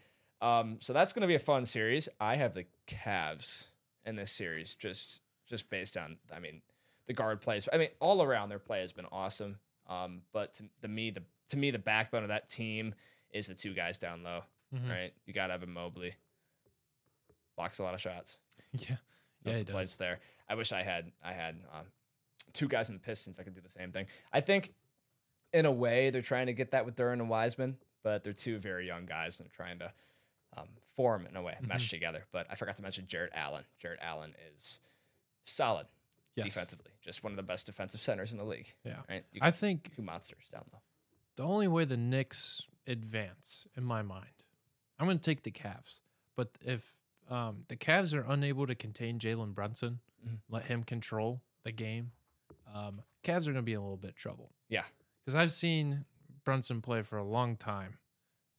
[0.41, 2.09] Um, so that's going to be a fun series.
[2.21, 3.67] I have the Cavs
[4.05, 6.63] in this series, just just based on, I mean,
[7.07, 7.69] the guard plays.
[7.73, 9.59] I mean, all around their play has been awesome.
[9.89, 12.95] Um, but to the me the to me the backbone of that team
[13.31, 14.43] is the two guys down low
[14.75, 14.91] Mhm.
[14.91, 15.13] right?
[15.27, 16.15] You got Evan Mobley.
[17.57, 18.39] Blocks a lot of shots.
[18.73, 18.97] yeah,
[19.45, 19.97] yeah, he does.
[19.97, 20.19] there.
[20.49, 21.87] I wish I had I had um,
[22.53, 24.07] two guys in the Pistons that could do the same thing.
[24.33, 24.73] I think
[25.53, 28.59] in a way they're trying to get that with Duren and Wiseman, but they're two
[28.59, 29.93] very young guys and they're trying to
[30.57, 32.25] um, form in a way, mesh together.
[32.33, 33.65] But I forgot to mention Jarrett Allen.
[33.79, 34.81] Jarrett Allen is
[35.45, 35.87] solid
[36.37, 36.47] Yes.
[36.47, 38.75] defensively, just one of the best defensive centers in the league.
[38.85, 38.99] Yeah.
[39.09, 40.81] Right, I think two monsters down low.
[41.37, 44.27] the only way the Knicks advance, in my mind,
[44.99, 46.01] I'm going to take the Cavs.
[46.37, 46.97] But if
[47.31, 50.39] um, the Cavs are unable to contain Jalen Brunson, Mhm.
[50.49, 52.13] let him control the game,
[52.73, 54.51] um, Cavs are going to be in a little bit of trouble.
[54.69, 54.85] Yeah.
[55.21, 56.05] Because I've seen
[56.45, 57.99] Brunson play for a long time.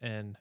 [0.01, 0.37] And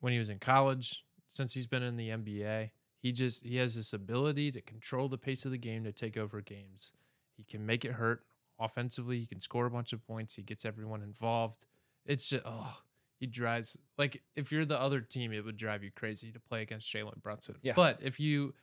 [0.00, 3.74] when he was in college, since he's been in the NBA, he just he has
[3.74, 6.92] this ability to control the pace of the game to take over games.
[7.36, 8.24] He can make it hurt
[8.58, 9.20] offensively.
[9.20, 10.34] He can score a bunch of points.
[10.34, 11.66] He gets everyone involved.
[12.04, 12.76] It's just oh,
[13.18, 16.62] he drives like if you're the other team, it would drive you crazy to play
[16.62, 17.56] against Jalen Brunson.
[17.62, 17.74] Yeah.
[17.76, 18.54] But if you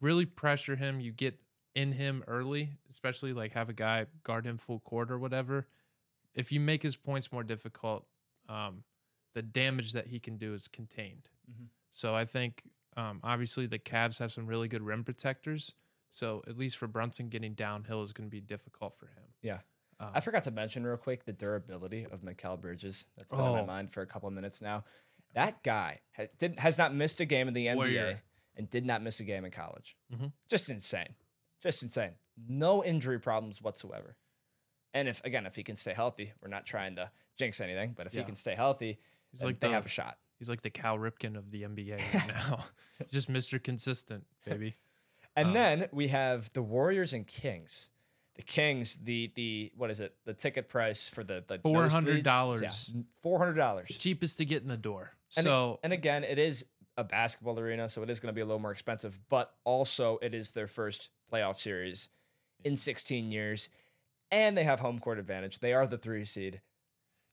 [0.00, 1.38] really pressure him, you get
[1.74, 5.68] in him early, especially like have a guy guard him full court or whatever.
[6.34, 8.06] If you make his points more difficult,
[8.48, 8.82] um,
[9.36, 11.28] the damage that he can do is contained.
[11.50, 11.66] Mhm.
[11.92, 12.62] So I think
[12.96, 15.74] um, obviously the Cavs have some really good rim protectors.
[16.10, 19.34] So at least for Brunson, getting downhill is going to be difficult for him.
[19.42, 19.58] Yeah.
[20.00, 23.04] Um, I forgot to mention real quick the durability of Mikal Bridges.
[23.14, 23.66] That's been on my Oh.
[23.66, 24.84] mind for a couple of minutes now.
[25.34, 28.22] That guy has, did, has not missed a game in the NBA Warrior.
[28.54, 29.98] and did not miss a game in college.
[30.10, 30.32] Mhm.
[30.48, 31.14] Just insane.
[31.60, 32.14] Just insane.
[32.48, 34.16] No injury problems whatsoever.
[34.94, 38.06] And if again, if he can stay healthy, we're not trying to jinx anything, but
[38.06, 38.98] if he can stay healthy,
[39.38, 40.18] he's like they the, have a shot.
[40.38, 42.64] he's like the Cal Ripken of the NBA right now.
[43.10, 43.62] Just Mr.
[43.62, 44.76] Consistent, baby.
[45.34, 47.90] And Um, then we have the Warriors and Kings.
[48.36, 50.14] The Kings, the the what is it?
[50.24, 51.62] The ticket price for the the $400.
[53.22, 53.88] Four hundred dollars.
[53.96, 55.12] Cheapest to get in the door.
[55.36, 56.64] And it- so And again, it is
[56.98, 60.18] a basketball arena, so it is going to be a little more expensive, but also
[60.22, 62.08] it is their first playoff series
[62.64, 63.68] in 16 years.
[64.30, 65.58] And they have home court advantage.
[65.60, 66.60] They are the three seed.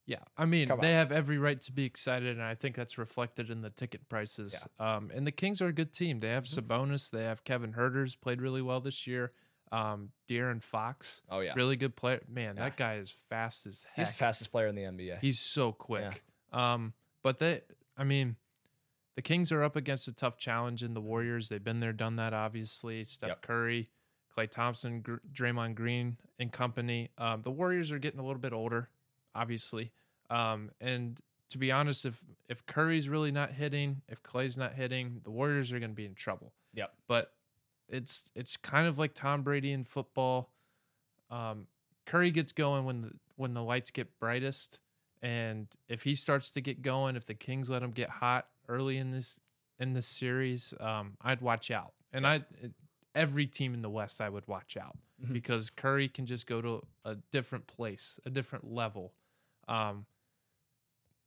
[0.05, 0.93] Yeah, I mean Come they on.
[0.95, 4.65] have every right to be excited, and I think that's reflected in the ticket prices.
[4.77, 6.19] Um, and the Kings are a good team.
[6.19, 6.61] They have Mhm.
[6.61, 9.31] Sabonis, they have Kevin Huerter's played really well this year.
[9.71, 11.53] Um, De'Aaron Fox, Oh, yeah.
[11.55, 12.21] really good player.
[12.27, 12.63] Man, Yeah.
[12.65, 13.95] that guy is fast as heck.
[13.95, 15.19] He's the fastest player in the NBA.
[15.19, 16.23] He's so quick.
[16.51, 17.61] Um, but they,
[17.97, 18.35] I mean,
[19.15, 21.47] the Kings are up against a tough challenge in the Warriors.
[21.49, 22.33] They've been there, done that.
[22.33, 23.41] Obviously, Steph Yep.
[23.41, 23.89] Curry,
[24.35, 27.09] Klay Thompson, Gr- Draymond Green, and company.
[27.17, 28.89] Um, the Warriors are getting a little bit older,
[29.35, 29.91] obviously.
[30.29, 31.19] Um, and
[31.49, 35.71] to be honest, if if Curry's really not hitting, if Klay's not hitting, the Warriors
[35.71, 36.53] are going to be in trouble.
[36.73, 36.91] Yep.
[37.07, 37.31] But
[37.89, 40.51] it's it's kind of like Tom Brady in football.
[41.29, 41.67] Um,
[42.05, 44.79] Curry gets going when the when the lights get brightest,
[45.21, 48.97] and if he starts to get going, if the Kings let him get hot early
[48.97, 49.39] in this
[49.79, 51.93] in this series, um, I'd watch out.
[52.11, 52.43] And I
[53.15, 55.33] every team in the West I would watch out Mhm.
[55.33, 59.13] because Curry can just go to a different place, a different level.
[59.67, 60.05] Um,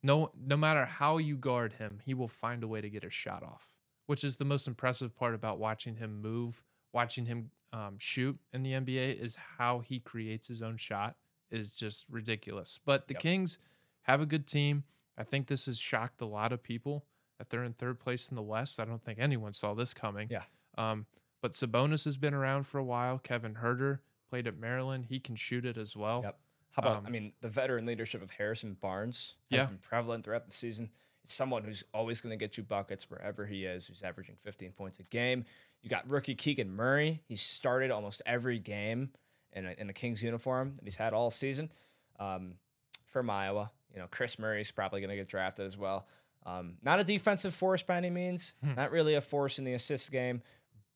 [0.03, 3.11] no, no matter how you guard him, he will find a way to get a
[3.11, 3.69] shot off,
[4.07, 8.63] which is the most impressive part about watching him move, watching him um, shoot in
[8.63, 11.17] the NBA is how he creates his own shot
[11.51, 12.79] is just ridiculous.
[12.85, 13.23] But the Yep.
[13.23, 13.59] Kings
[14.03, 14.85] have a good team.
[15.19, 17.05] I think this has shocked a lot of people
[17.39, 18.79] that they're in third place in the West.
[18.81, 20.29] I don't think anyone saw this coming.
[20.31, 20.45] Yeah.
[20.79, 21.07] Um,
[21.43, 23.19] but Sabonis has been around for a while.
[23.19, 25.07] Kevin Huerter played at Maryland.
[25.09, 26.23] He can shoot it as well.
[26.25, 26.39] Yep.
[26.77, 29.65] How about, I Um, mean, the veteran leadership of Harrison Barnes has Yeah.
[29.67, 30.91] been prevalent throughout the season.
[31.23, 34.73] He's someone who's always going to get you buckets wherever he is, who's averaging 15
[34.73, 35.45] points a game.
[35.81, 37.23] You got rookie Keegan Murray.
[37.27, 39.13] He started almost every game
[39.53, 41.73] in a, in a Kings uniform that he's had all season
[42.21, 42.59] um,
[43.07, 43.71] from Iowa.
[43.93, 46.07] You know, Kris Murray's probably going to get drafted as well.
[46.45, 48.75] Um, not a defensive force by any means, Hmm.
[48.75, 50.43] not really a force in the assist game,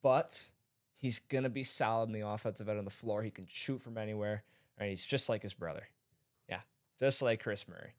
[0.03, 0.51] but
[0.95, 3.23] he's going to be solid in the offensive end of the floor.
[3.23, 4.45] He can shoot from anywhere.
[4.81, 4.91] Right?
[4.91, 5.87] He's just like his brother.
[6.49, 6.61] Yeah,
[6.99, 7.95] just like Kris Murray.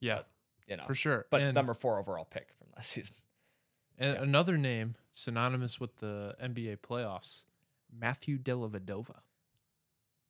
[0.00, 0.20] Yeah,
[0.66, 1.26] You know, for sure.
[1.30, 3.16] but and, number four overall pick from last season.
[3.98, 4.22] and yeah.
[4.22, 7.44] another name synonymous with the NBA playoffs,
[7.92, 9.16] Matthew Dellavedova.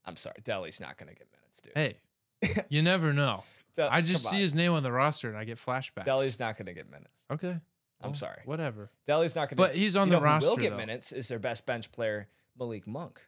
[0.05, 1.73] I'm sorry, Delhi's not going to get minutes, dude.
[1.75, 3.45] Hey, you never know.
[3.75, 6.05] Del- I just see his name on the roster and I get flashbacks.
[6.05, 7.25] Delhi's not going to get minutes.
[7.31, 7.59] okay.
[8.03, 8.41] I'm well, sorry.
[8.45, 8.91] Whatever.
[9.07, 9.57] Delhi's not going to.
[9.57, 10.47] But he's on the know roster.
[10.47, 10.77] Who will get though.
[10.77, 12.29] minutes is their best bench player,
[12.59, 13.21] Malik Monk.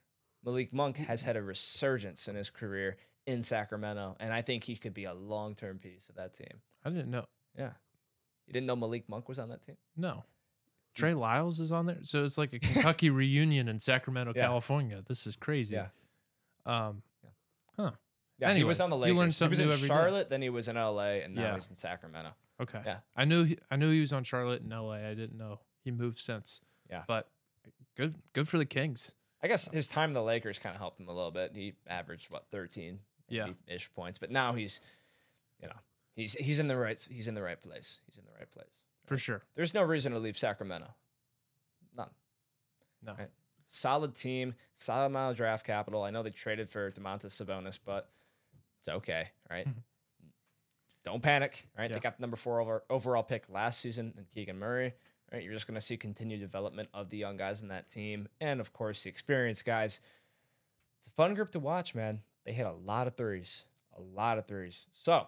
[0.44, 4.76] Malik Monk has had a resurgence in his career in Sacramento, and I think he
[4.76, 6.60] could be a long-term piece of that team.
[6.84, 7.24] I didn't know.
[7.56, 7.70] Yeah,
[8.46, 9.76] you didn't know Malik Monk was on that team?
[9.96, 10.24] No.
[10.94, 11.98] Trey Lyles is on there.
[12.02, 14.42] So it's like a Kentucky reunion in Sacramento, Yeah.
[14.44, 15.02] California.
[15.08, 15.74] This is crazy.
[15.74, 15.88] Yeah.
[16.66, 17.02] Um,
[18.38, 19.16] Yeah, he was on the Lakers.
[19.16, 19.86] learn He was something in every day.
[19.86, 21.54] Charlotte, then he was in LA, and now Yeah.
[21.54, 22.34] he's in Sacramento.
[22.60, 22.80] okay.
[22.84, 22.98] Yeah.
[23.16, 24.92] I knew he, I knew he was on Charlotte and LA.
[25.08, 26.60] I didn't know he moved since.
[26.90, 27.04] Yeah.
[27.08, 27.28] But
[27.96, 29.14] good good for the Kings.
[29.44, 31.52] I guess his time in the Lakers kind of helped him a little bit.
[31.54, 33.48] He averaged what 13 Yeah.
[33.68, 34.80] ish points, but now he's,
[35.60, 35.76] you know,
[36.16, 38.00] he's he's in the right he's in the right place.
[38.06, 38.86] He's in the right place.
[39.04, 39.42] For sure.
[39.54, 40.94] There's no reason to leave Sacramento.
[41.94, 42.08] None.
[43.02, 43.12] No.
[43.18, 43.28] Right.
[43.68, 46.02] Solid team, solid amount of draft capital.
[46.04, 48.10] I know they traded for Domantas Sabonis, but
[48.80, 49.66] it's okay, right?
[49.68, 49.82] Mhm.
[51.04, 51.90] Don't panic, right?
[51.90, 51.94] Yeah.
[51.96, 54.94] They got the number four over, overall pick last season and Keegan Murray,
[55.32, 55.42] right?
[55.42, 58.60] You're just going to see continued development of the young guys in that team, and
[58.60, 60.00] of course the experienced guys.
[60.98, 62.20] It's a fun group to watch, man.
[62.44, 63.64] They hit a lot of threes,
[63.96, 64.86] a lot of threes.
[64.92, 65.26] So,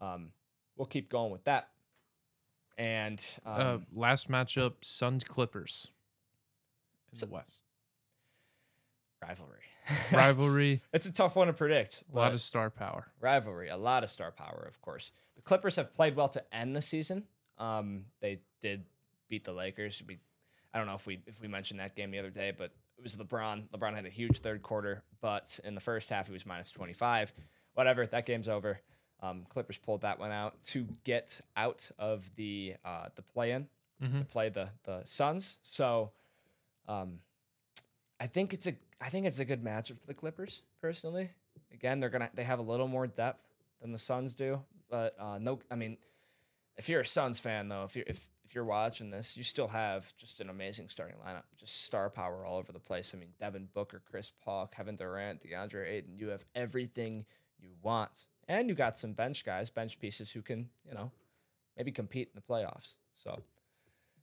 [0.00, 0.30] um,
[0.76, 1.68] we'll keep going with that.
[2.78, 5.88] And um, uh, last matchup, Suns Clippers
[7.12, 7.64] in So- the West.
[9.22, 9.60] rivalry.
[10.12, 12.02] Rivalry, it's a tough one to predict.
[12.12, 13.06] a lot of star power.
[13.20, 15.12] rivalry, a lot of star power, of course.
[15.36, 17.22] The Clippers have played well to end the season.
[17.56, 18.84] Um, they did
[19.28, 20.02] beat the Lakers.
[20.06, 20.18] We,
[20.72, 23.02] I don't know if we if we mentioned that game the other day, but it
[23.02, 23.68] was LeBron.
[23.70, 26.92] LeBron had a huge third quarter, but in the first half he was minus twenty
[26.92, 27.32] five.
[27.74, 28.80] Whatever, that game's over.
[29.20, 33.68] Um, Clippers pulled that one out to get out of the uh, the play in
[34.02, 34.18] Mhm.
[34.18, 35.58] to play the the Suns.
[35.62, 36.10] So,
[36.88, 37.20] um,
[38.20, 41.30] I think it's a I think it's a good matchup for the Clippers personally.
[41.72, 43.46] Again, they're gonna they have a little more depth
[43.80, 45.96] than the Suns do, but uh, no, I mean,
[46.76, 49.68] if you're a Suns fan though, if you're if if you're watching this, you still
[49.68, 53.12] have just an amazing starting lineup, just star power all over the place.
[53.14, 56.16] I mean, Devin Booker, Chris Paul, Kevin Durant, DeAndre Ayton.
[56.16, 57.26] You have everything
[57.58, 61.10] you want, and you got some bench guys, bench pieces who can you know
[61.76, 62.96] maybe compete in the playoffs.
[63.14, 63.42] So.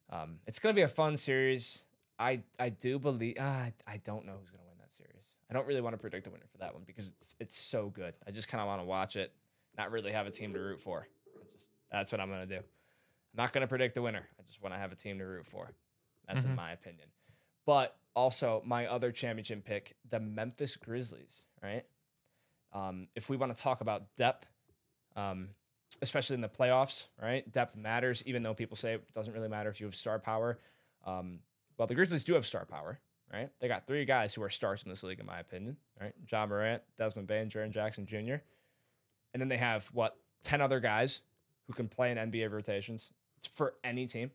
[0.10, 1.84] Um, it's gonna be a fun series.
[2.20, 5.36] I I do believe uh, I I don't know who's gonna win that series.
[5.50, 7.90] I don't really want to predict a winner for that one because it's it's so
[7.90, 8.14] good.
[8.28, 9.34] I just kind of want to watch it,
[9.78, 11.08] not really have a team to root for.
[11.54, 12.60] Just, that's what I'm gonna do.
[13.34, 14.28] Not gonna predict the winner.
[14.40, 15.72] I just want to have a team to root for.
[16.28, 16.56] That's in Mhm.
[16.56, 17.08] my opinion.
[17.66, 21.46] But also my other championship pick, the Memphis Grizzlies.
[21.62, 21.86] Right.
[22.72, 24.48] Um, if we want to talk about depth,
[25.16, 25.50] um,
[26.02, 27.50] especially in the playoffs, right?
[27.52, 30.60] Depth matters, even though people say it doesn't really matter if you have star power.
[31.06, 31.42] Um,
[31.78, 33.00] well, the Grizzlies do have star power,
[33.32, 33.52] right?
[33.60, 36.14] They got three guys who are stars in this league, in my opinion, right?
[36.26, 38.36] John Morant, Desmond Bane, Jaren Jackson Jr.
[39.34, 41.22] And then they have, what, 10 other guys
[41.68, 43.12] who can play in NBA rotations.
[43.48, 44.32] For any team,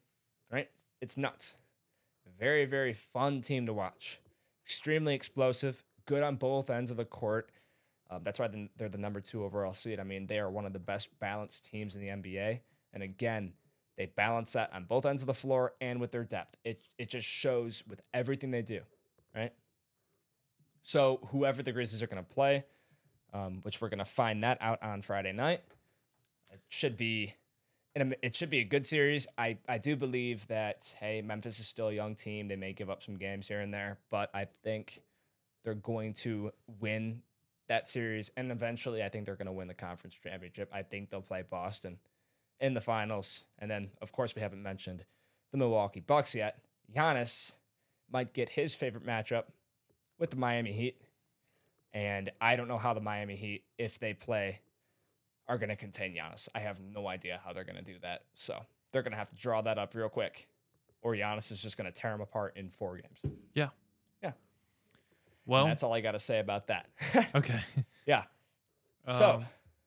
[0.51, 0.69] right?
[1.01, 1.57] It's nuts.
[2.39, 4.21] Very, very fun team to watch.
[4.65, 7.51] Extremely explosive, good on both ends of the court.
[8.11, 9.99] Um, that's why they're the number two overall seed.
[9.99, 12.61] I mean, they are one of the best balanced teams in the NBA.
[12.93, 13.53] And again,
[13.97, 16.57] they balance that on both ends of the floor and with their depth.
[16.65, 18.81] It it just shows with everything they do,
[19.35, 19.53] right?
[20.83, 22.65] So whoever the Grizzlies are going to play,
[23.35, 25.61] um, which we're gonna find that out on Friday night.
[26.51, 27.35] It should be,
[28.01, 29.27] and it should be a good series.
[29.37, 32.49] I I do believe that hey, Memphis is still a young team.
[32.49, 35.01] They may give up some games here and there, but I think
[35.65, 37.23] they're going to win
[37.69, 40.71] that series, and eventually, I think they're going to win the conference championship.
[40.73, 41.99] I think they'll play Boston
[42.61, 45.05] in the finals, and then of course we haven't mentioned
[45.53, 46.59] the Milwaukee Bucks yet.
[46.95, 47.53] Giannis
[48.11, 49.45] might get his favorite matchup
[50.19, 51.01] with the Miami Heat.
[51.93, 54.61] And I don't know how the Miami Heat, if they play,
[55.49, 56.49] are going to contain Giannis.
[56.55, 58.25] I have no idea how they're going to do that.
[58.35, 58.59] So
[58.93, 60.47] they're going to have to draw that up real quick,
[61.03, 63.37] or Giannis is just going to tear them apart in four games.
[63.55, 63.69] Yeah.
[64.23, 64.33] Yeah.
[65.47, 66.89] Well, And that's all I got to say about that.
[67.35, 67.61] okay.
[68.07, 68.25] yeah.
[69.11, 69.43] So,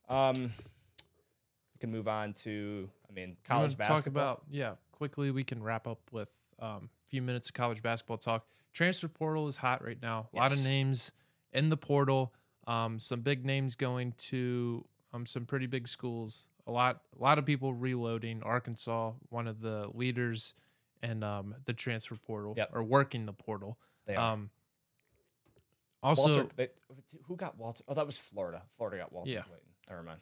[0.10, 3.96] Um, um, we can move on to, I mean, college basketball.
[3.98, 4.74] Talk about yeah.
[4.92, 8.46] Quickly, we can wrap up with um, a few minutes of college basketball talk.
[8.74, 10.30] Transfer portal is hot right now.
[10.34, 11.12] A lot of names
[11.54, 12.34] in the portal.
[12.68, 16.48] Um, some big names going to um, some pretty big schools.
[16.68, 18.42] A lot, a lot of people reloading.
[18.44, 20.54] Arkansas, one of the leaders,
[21.02, 22.70] and um, the transfer portal Yep.
[22.74, 23.78] or working the portal.
[24.06, 24.34] They are.
[24.34, 24.50] Um,
[26.04, 26.70] also, Walter, they,
[27.28, 27.84] who got Walter?
[27.88, 28.64] Oh, that was Florida.
[28.72, 29.42] Florida got Walter Yeah.
[29.42, 29.68] Clayton.
[29.90, 30.20] Never mind.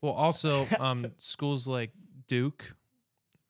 [0.00, 1.90] Well, also um, schools like
[2.26, 2.74] Duke,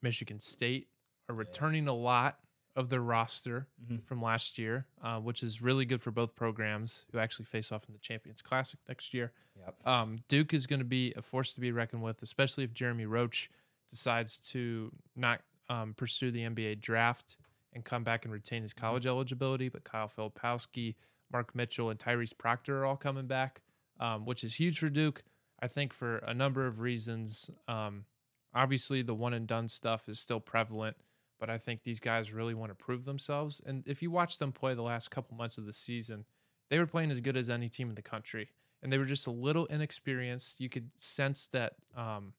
[0.02, 0.88] Michigan State
[1.28, 2.38] are returning a lot
[2.76, 4.02] of their roster Mhm.
[4.04, 7.88] from last year, uh, which is really good for both programs who actually face off
[7.88, 9.32] in the Champions Classic next year.
[9.56, 9.86] Yep.
[9.86, 13.06] Um, Duke is going to be a force to be reckoned with, especially if Jeremy
[13.06, 13.50] Roach
[13.88, 17.36] decides to not um, pursue the NBA draft
[17.72, 19.68] and come back and retain his college eligibility.
[19.68, 20.96] But Kyle Filipowski,
[21.32, 23.62] Mark Mitchell, and Tyrese Proctor are all coming back,
[24.00, 25.22] um, which is huge for Duke.
[25.60, 27.50] I think for a number of reasons.
[27.68, 28.06] Um,
[28.52, 30.96] obviously, the one and done stuff is still prevalent,
[31.40, 33.60] but I think these guys really want to prove themselves.
[33.64, 36.26] And if you watch them play the last couple months of the season,
[36.68, 38.50] they were playing as good as any team in the country,
[38.82, 40.60] and they were just a little inexperienced.
[40.60, 42.34] You could sense that um,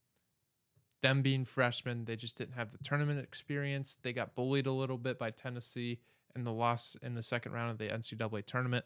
[1.02, 3.98] them being freshmen, they just didn't have the tournament experience.
[4.02, 6.00] They got bullied a little bit by Tennessee
[6.36, 8.86] and the loss in the second round of the NCAA tournament.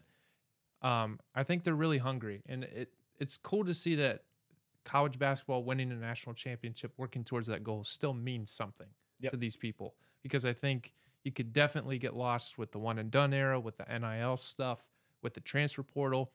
[0.82, 4.24] Um, I think they're really hungry, and it it's cool to see that
[4.84, 8.88] college basketball winning a national championship, working towards that goal, still means something
[9.20, 9.32] Yep.
[9.32, 9.94] to these people.
[10.26, 10.92] Because I think
[11.24, 14.84] you could definitely get lost with the one and done era, with the NIL stuff,
[15.22, 16.30] with the transfer portal.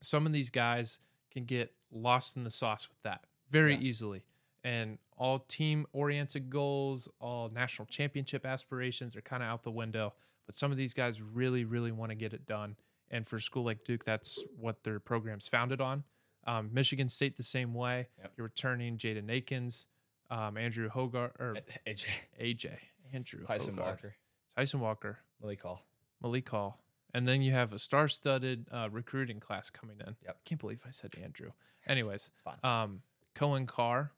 [0.00, 1.00] Some of these guys
[1.30, 3.80] can get lost in the sauce with that very Yeah.
[3.80, 4.22] easily.
[4.64, 10.14] And all team oriented goals, all national championship aspirations are kind of out the window.
[10.46, 12.76] But some of these guys really, really want to get it done.
[13.10, 16.04] And for a school like Duke, that's what their program's founded on.
[16.46, 18.08] Um, Michigan State the same way.
[18.18, 18.32] Yep.
[18.36, 19.86] You're returning Jaden Akins,
[20.30, 22.06] um, Andrew Hoggard, or AJ
[22.40, 22.78] AJ,
[23.12, 24.14] Andrew Tyson Walker,
[24.56, 25.82] Tyson Walker, Malik Hall.
[26.22, 26.78] Malik Hall.
[27.14, 30.16] And then you have a star-studded uh, recruiting class coming in.
[30.24, 30.38] Yep.
[30.44, 31.52] Can't believe I said Andrew.
[31.86, 32.58] Anyways, It's fine.
[32.62, 33.02] um,
[33.34, 34.12] Coen Carr,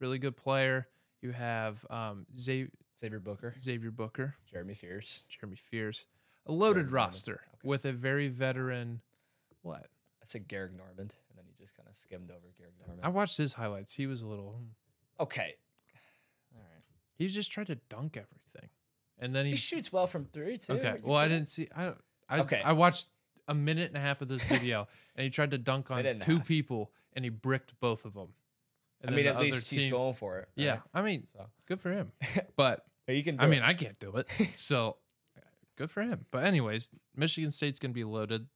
[0.00, 0.88] really good player.
[1.20, 5.22] You have um, Xavier, Xavier Booker, Xavier Booker, Jeremy Fears.
[5.28, 6.06] Jeremy Fears,
[6.46, 7.58] a loaded Gehrig roster Okay.
[7.68, 9.00] with a very veteran.
[9.62, 9.82] What?
[9.84, 13.00] I said Gehrig Normand, and then you just kind of skimmed over Gehrig Normand.
[13.04, 13.92] I watched his highlights.
[13.92, 14.54] He was a little.
[14.58, 15.22] hmm.
[15.22, 15.54] okay.
[17.22, 17.28] Right.
[17.28, 18.70] He just tried to dunk everything,
[19.18, 19.56] and then He he.
[19.56, 20.74] shoots well from three too.
[20.74, 20.96] okay.
[21.02, 21.68] Well, I didn't see.
[21.74, 21.84] I.
[21.86, 21.98] Don't.
[22.28, 22.62] I, Okay.
[22.64, 23.08] I watched
[23.48, 26.20] a minute and a half of this video, and he tried to dunk on and
[26.22, 26.46] two half.
[26.48, 28.28] people, and he bricked both of them.
[29.04, 30.48] I mean, then at the least other he's going for it.
[30.54, 30.78] Yeah.
[30.94, 32.12] I mean, So good for him.
[32.56, 33.38] But you can.
[33.40, 33.62] I mean.
[33.62, 34.28] I can't do it.
[34.54, 34.96] So
[35.76, 36.26] good for him.
[36.30, 38.46] But anyways, Michigan State's going to be loaded.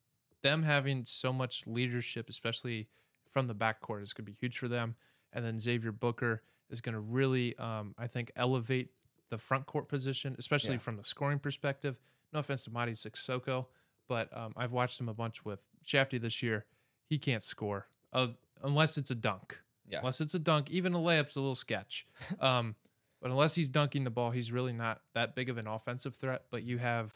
[0.42, 2.88] Them having so much leadership, especially
[3.33, 4.94] from the backcourt, is to be huge for them.
[5.33, 8.90] And then Xavier Booker is going to really, um, I think, elevate
[9.31, 10.79] the front court position, especially Yeah.
[10.81, 11.98] from the scoring perspective.
[12.33, 13.66] No offense to Mady Sissoko,
[14.09, 16.64] but um, I've watched him a bunch with Shafty this year.
[17.09, 18.28] He can't score uh,
[18.62, 19.61] unless it's a dunk.
[19.88, 19.99] Yeah.
[20.01, 22.07] Unless it's a dunk, even a layup's a little sketch.
[22.40, 22.74] Um,
[23.22, 26.43] but unless he's dunking the ball, he's really not that big of an offensive threat.
[26.51, 27.14] But you have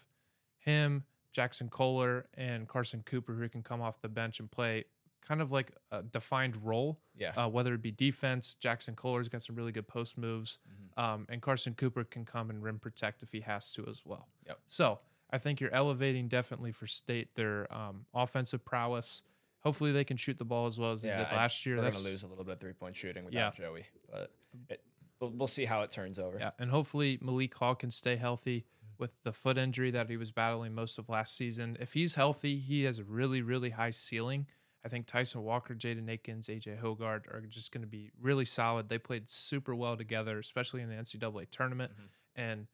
[0.59, 1.05] him,
[1.37, 4.85] Jaxon Kohler, and Carson Cooper who can come off the bench and play
[5.27, 7.31] kind of like a defined role, yeah.
[7.37, 8.57] uh, whether it be defense.
[8.61, 11.03] Jaxon Kohler's got some really good post moves, Mhm.
[11.03, 14.29] um, and Carson Cooper can come and rim protect if he has to as well.
[14.47, 14.59] Yep.
[14.67, 15.01] So
[15.31, 19.23] I think you're elevating definitely for state their um, offensive prowess.
[19.61, 21.81] Hopefully they can shoot the ball as well as they Yeah, did I- last year.
[21.81, 23.49] They're gonna lose a little bit of three point shooting Yeah.
[23.51, 24.33] without Joey, but
[24.71, 24.83] it,
[25.21, 26.39] we'll, we'll see how it turns over.
[26.39, 28.65] Yeah, and hopefully Malik Hall can stay healthy
[28.99, 31.77] with the foot injury that he was battling most of last season.
[31.81, 34.47] If he's healthy, he has a really, really high ceiling.
[34.85, 38.89] I think Tyson Walker, Jaden Akins, AJ Hoggard are just going to be really solid.
[38.89, 41.93] They played super well together, especially in the NCAA tournament.
[41.99, 42.09] Mhm.
[42.35, 42.67] And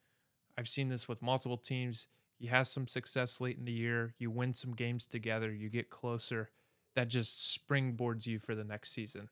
[0.57, 2.07] I've seen this with multiple teams.
[2.39, 5.91] You have some success late in the year, you win some games together, you get
[5.91, 6.51] closer.
[6.95, 7.39] that just
[7.69, 9.29] springboards you for the next season.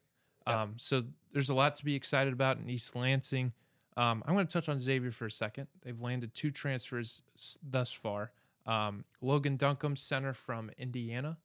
[0.46, 0.54] Yep.
[0.56, 3.54] Um, so there's a lot to be excited about in East Lansing.
[3.96, 5.68] Um, I'm going to touch on Xavier for a second.
[5.80, 8.32] They've landed two transfers s- thus far.
[8.66, 11.38] Um, Logan Duncomb, center from Indiana.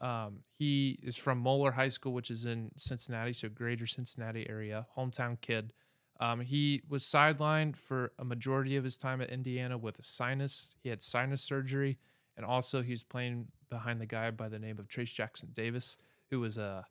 [0.00, 4.86] Um, he is from Moeller High School, which is in Cincinnati, so greater Cincinnati area,
[4.96, 5.72] hometown kid.
[6.18, 10.74] Um, he was sidelined for a majority of his time at Indiana with a sinus.
[10.82, 11.98] He had sinus surgery,
[12.36, 15.96] and also he was playing behind the guy by the name of Trayce Jackson Davis,
[16.30, 16.86] who was a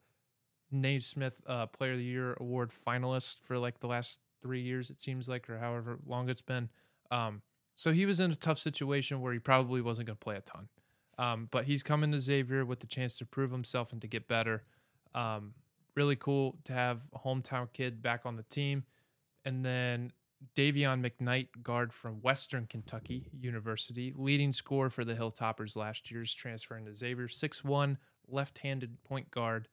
[0.72, 5.00] Naismith uh, Player of the Year award finalist for like the last three years, it
[5.00, 6.70] seems like, or however long it's been.
[7.10, 7.42] Um,
[7.76, 10.42] so he was in a tough situation where he probably wasn't going to play a
[10.42, 10.70] ton.
[11.18, 14.28] Um, but he's coming to Xavier with the chance to prove himself and to get
[14.28, 14.64] better.
[15.14, 15.54] Um,
[15.96, 18.84] really cool to have a hometown kid back on the team.
[19.46, 20.12] And then
[20.56, 26.34] Dayvion McKnight, guard from Western Kentucky University, leading scorer for the Hilltoppers last year, is
[26.34, 27.28] transferring to Xavier.
[27.28, 27.98] 6'1,
[28.28, 29.68] left handed point guard.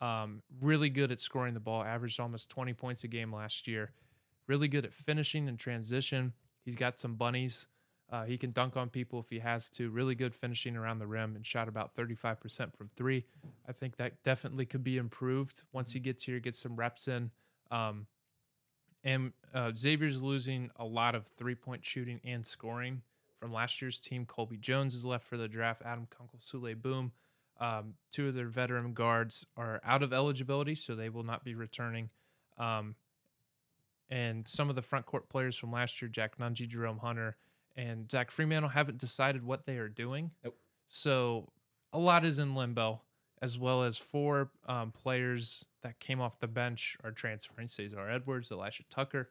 [0.00, 3.92] Um, really good at scoring the ball, averaged almost 20 points a game last year.
[4.46, 6.32] Really good at finishing and transition.
[6.64, 7.66] He's got some bunnies.
[8.10, 9.90] Uh, he can dunk on people if he has to.
[9.90, 13.26] Really good finishing around the rim and shot about 35% from three.
[13.68, 17.30] I think that definitely could be improved once he gets here, gets some reps in.
[17.70, 18.06] Um,
[19.04, 23.02] and uh, Xavier's losing a lot of three point shooting and scoring
[23.38, 24.24] from last year's team.
[24.24, 25.82] Colby Jones is left for the draft.
[25.84, 27.12] Adam Kunkel, Souley Boum.
[27.60, 31.54] Um, two of their veteran guards are out of eligibility, so they will not be
[31.54, 32.10] returning.
[32.56, 32.94] Um,
[34.10, 37.36] and some of the front court players from last year, Jack Nunge, Jerome Hunter,
[37.78, 40.32] and Zach Freemantle, haven't decided what they are doing.
[40.44, 40.58] Nope.
[40.88, 41.48] So
[41.92, 43.02] a lot is in limbo,
[43.40, 48.50] as well as four um, players that came off the bench are transferring Cesar Edwards,
[48.50, 49.30] Elisha Tucker,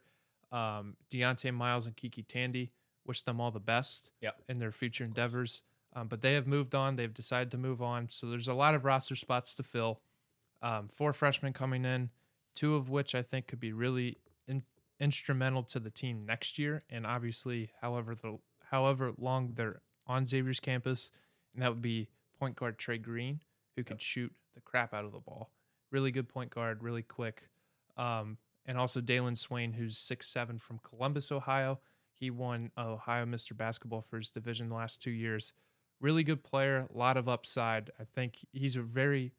[0.50, 2.72] um, Dieonte Miles, and KyKy Tandy.
[3.06, 4.42] Wish them all the best Yep.
[4.48, 5.62] in their future endeavors.
[5.94, 6.96] Um, but they have moved on.
[6.96, 8.08] They've decided to move on.
[8.08, 10.00] So there's a lot of roster spots to fill.
[10.62, 12.10] Um, four freshmen coming in,
[12.54, 14.18] two of which I think could be really
[15.00, 16.82] instrumental to the team next year.
[16.90, 18.38] And obviously, however the
[18.70, 21.10] however long they're on Xavier's campus,
[21.54, 23.40] and that would be point guard Trey Green,
[23.76, 25.50] who could shoot the crap out of the ball.
[25.90, 27.48] Really good point guard, really quick.
[27.96, 31.80] Um, and also Dailyn Swain, who's six seven from Columbus, Ohio.
[32.12, 33.56] He won Ohio Mr.
[33.56, 35.52] Basketball for his division the last two years.
[36.00, 37.90] Really good player, a lot of upside.
[37.98, 39.32] I think he's a very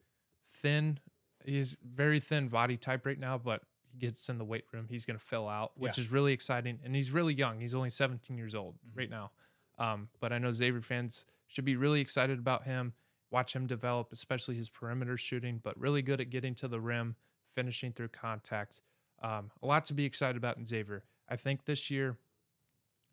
[0.50, 1.00] thin,
[1.44, 3.64] he's very thin body type right now, but
[3.98, 6.02] gets in the weight room, he's going to fill out, which Yeah.
[6.04, 6.80] is really exciting.
[6.84, 7.60] And he's really young.
[7.60, 8.98] He's only 17 years old Mhm.
[8.98, 9.32] right now.
[9.78, 12.94] Um, but I know Xavier fans should be really excited about him.
[13.32, 17.16] Watch him develop, especially his perimeter shooting, but really good at getting to the rim,
[17.56, 18.82] finishing through contact.
[19.20, 21.04] Um, a lot to be excited about in Xavier.
[21.28, 22.18] I think this year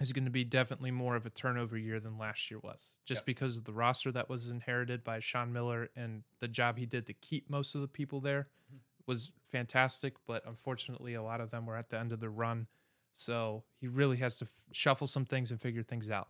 [0.01, 3.21] is going to be definitely more of a turnover year than last year was, just
[3.21, 3.27] Yep.
[3.27, 7.07] because of the roster that was inherited by Sean Miller and the job he did
[7.07, 8.81] to keep most of the people there Mhm.
[9.07, 10.15] Was fantastic.
[10.27, 12.67] But unfortunately, a lot of them were at the end of the run.
[13.13, 16.29] So he really has to f- shuffle some things and figure things out.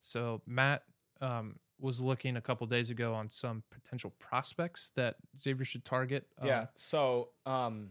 [0.00, 0.84] So Matt
[1.20, 6.26] um, was looking a couple days ago on some potential prospects that Xavier should target.
[6.40, 6.66] Um, Yeah.
[6.74, 7.90] So, um,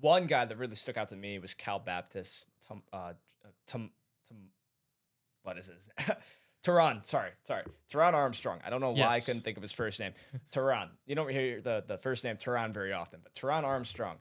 [0.00, 2.46] one guy that really stuck out to me was Cal Baptist.
[2.66, 3.12] Tum, uh,
[3.66, 3.90] tum,
[4.26, 4.38] tum,
[5.42, 5.88] what is his?
[6.64, 7.04] Taran.
[7.04, 7.62] Sorry, sorry.
[7.92, 8.58] Taran Armstrong.
[8.64, 10.12] I don't know why I couldn't think of his first name.
[10.52, 10.88] Taran.
[11.06, 14.16] You don't hear the, the first name Taran very often, but Taran Armstrong.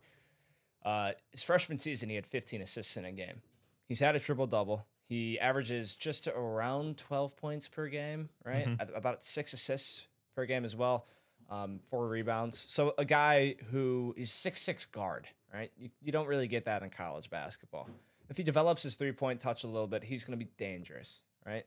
[0.83, 3.41] Uh, his freshman season, he had 15 assists in a game.
[3.87, 4.85] He's had a triple double.
[5.07, 8.65] He averages just around 12 points per game, right?
[8.67, 8.95] Mhm.
[8.97, 11.07] About six assists per game as well,
[11.49, 12.65] um, four rebounds.
[12.69, 15.71] So a guy who is six six guard, right?
[15.77, 17.89] You, you don't really get that in college basketball.
[18.29, 21.21] If he develops his three point touch a little bit, he's going to be dangerous,
[21.45, 21.65] right?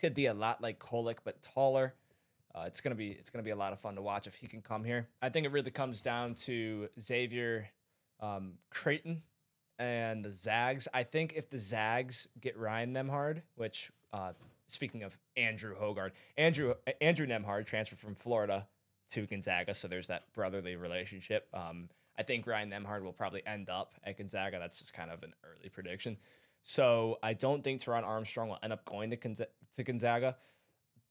[0.00, 1.94] Could be a lot like Kolik, but taller.
[2.54, 4.46] Uh, it's gonna be it's gonna be a lot of fun to watch if he
[4.46, 5.08] can come here.
[5.20, 7.68] I think it really comes down to Xavier,
[8.20, 9.22] um, Creighton,
[9.78, 10.88] and the Zags.
[10.92, 14.32] I think if the Zags get Ryan Nembhard, which uh,
[14.68, 18.66] speaking of Andrew Hoggard, Andrew Andrew Nembhard transferred from Florida
[19.10, 21.48] to Gonzaga, so there's that brotherly relationship.
[21.52, 21.88] Um,
[22.18, 24.58] I think Ryan Nembhard will probably end up at Gonzaga.
[24.58, 26.16] That's just kind of an early prediction.
[26.62, 30.36] So I don't think Taran Armstrong will end up going to Gonza- to Gonzaga,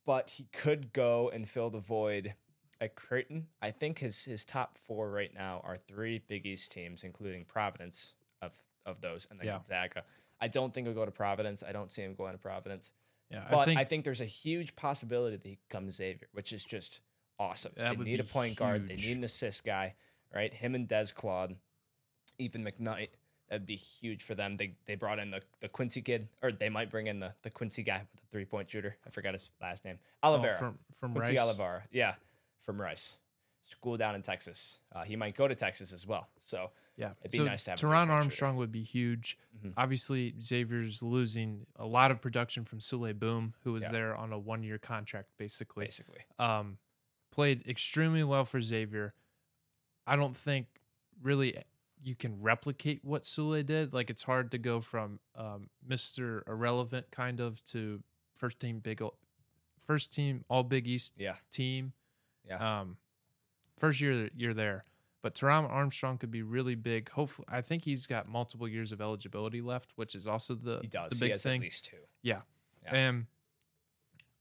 [0.05, 2.35] but he could go and fill the void
[2.79, 3.47] at Creighton.
[3.61, 8.13] I think his his top four right now are three Big East teams, including Providence
[8.41, 8.51] of
[8.85, 9.53] of those, and then Yeah.
[9.53, 10.03] Gonzaga.
[10.39, 11.63] I don't think he'll go to Providence.
[11.63, 12.93] I don't see him going to Providence.
[13.31, 13.47] yeah.
[13.49, 17.01] But I think there's a huge possibility that he comes Xavier, which is just
[17.39, 17.73] awesome.
[17.75, 18.87] They need a point guard.
[18.87, 19.95] They need an assist guy,
[20.33, 20.53] right?
[20.53, 21.55] Him and Des Claude,
[22.37, 23.09] even McKnight.
[23.49, 24.57] That'd be huge for them.
[24.57, 27.49] They they brought in the, the Quincy kid, or they might bring in the, the
[27.49, 28.97] Quincy guy with the three point shooter.
[29.05, 29.99] I forgot his last name.
[30.23, 31.55] oh, from from Quincy Rice.
[31.57, 31.81] Olivari.
[31.91, 32.15] Yeah,
[32.63, 33.15] from Rice.
[33.61, 34.79] school down in Texas.
[34.95, 36.27] Uh, he might go to Texas as well.
[36.39, 38.13] So Yeah, It'd be so nice to have Taran three-point shooter.
[38.13, 39.37] Armstrong would be huge.
[39.63, 39.73] Mhm.
[39.77, 43.91] Obviously, Xavier's losing a lot of production from Souley Boum, who was Yeah.
[43.91, 45.85] there on a one-year contract, basically.
[45.85, 46.77] basically, Um,
[47.31, 49.13] played extremely well for Xavier.
[50.07, 50.67] I don't think
[51.21, 51.57] really
[52.03, 53.93] you can replicate what Souley did.
[53.93, 56.47] Like it's hard to go from um, Mr.
[56.47, 58.01] Irrelevant kind of to
[58.35, 59.15] first team big, O-
[59.85, 61.93] first team All Big East yeah, team.
[62.47, 62.79] Yeah.
[62.79, 62.97] Um,
[63.77, 64.85] first year that you're there,
[65.21, 67.09] but Taran Armstrong could be really big.
[67.09, 70.87] Hopefully, I think he's got multiple years of eligibility left, which is also the he
[70.87, 71.09] does.
[71.09, 71.61] the he big has thing.
[71.61, 71.97] at least two.
[72.21, 72.41] Yeah.
[72.83, 72.95] Yeah.
[72.95, 73.25] And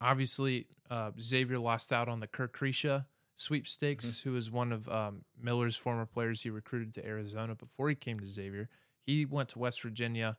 [0.00, 4.28] obviously, uh, Xavier lost out on the Kerr Kriisa sweepstakes, Mm-hmm.
[4.28, 8.18] who was one of um, Miller's former players he recruited to Arizona before he came
[8.20, 8.68] to Xavier.
[9.04, 10.36] He went to West Virginia.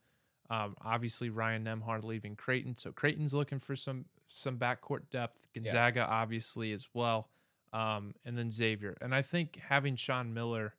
[0.50, 5.48] Um, obviously, Ryan Nembhard leaving Creighton, so Creighton's looking for some some backcourt depth.
[5.54, 7.30] Gonzaga, obviously, as well,
[7.74, 8.96] um, and then Xavier.
[9.02, 10.76] And I think having Sean Miller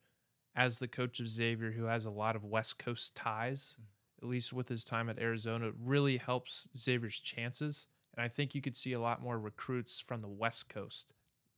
[0.57, 3.77] as the coach of Xavier, who has a lot of West Coast ties,
[4.23, 7.87] at least with his time at Arizona, really helps Xavier's chances.
[8.17, 11.13] And I think you could see a lot more recruits from the West Coast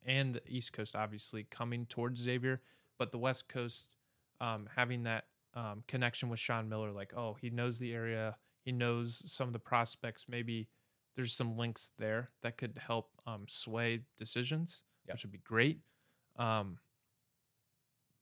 [0.05, 2.61] and the East Coast, obviously, coming towards Xavier.
[2.99, 3.95] But the West Coast
[4.41, 5.25] um, having that
[5.55, 9.53] um, connection with Sean Miller, like, oh, he knows the area, he knows some of
[9.53, 10.27] the prospects.
[10.29, 10.69] Maybe
[11.17, 15.15] there's some links there that could help um, sway decisions, Yep.
[15.15, 15.81] which would be great.
[16.37, 16.79] Um,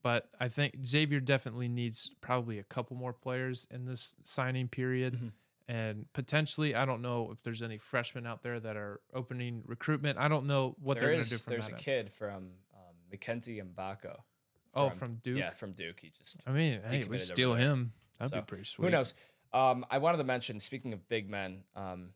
[0.03, 5.15] but I think Xavier definitely needs probably a couple more players in this signing period.
[5.15, 5.33] Mhm.
[5.69, 10.19] And potentially, I don't know if there's any freshmen out there that are opening recruitment.
[10.19, 12.37] I don't know what There they're going to do from There's a kid from
[12.75, 14.17] um, Mackenzie Mgbako.
[14.75, 15.39] Oh, from Duke.
[15.39, 16.01] Yeah, from Duke.
[16.01, 17.93] He just I mean, hey, we steal him.
[18.19, 18.87] That'd So, be pretty sweet.
[18.87, 19.13] Who knows?
[19.53, 22.11] Um, I wanted to mention, speaking of big men, um,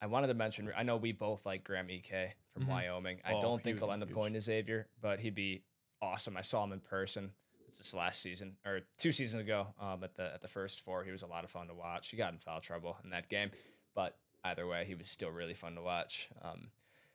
[0.00, 2.68] I wanted to mention, I know we both like Graham Ike from Mhm.
[2.68, 3.20] Wyoming.
[3.24, 5.64] I Oh, don't think he'll end up going to Xavier, but he'd be
[6.00, 6.36] awesome.
[6.36, 7.32] I saw him in person
[7.76, 11.04] just last season or two seasons ago um, at the at the first four.
[11.04, 12.10] He was a lot of fun to watch.
[12.10, 13.50] He got in foul trouble in that game,
[13.94, 16.28] but either way, he was still really fun to watch.
[16.42, 16.68] Um,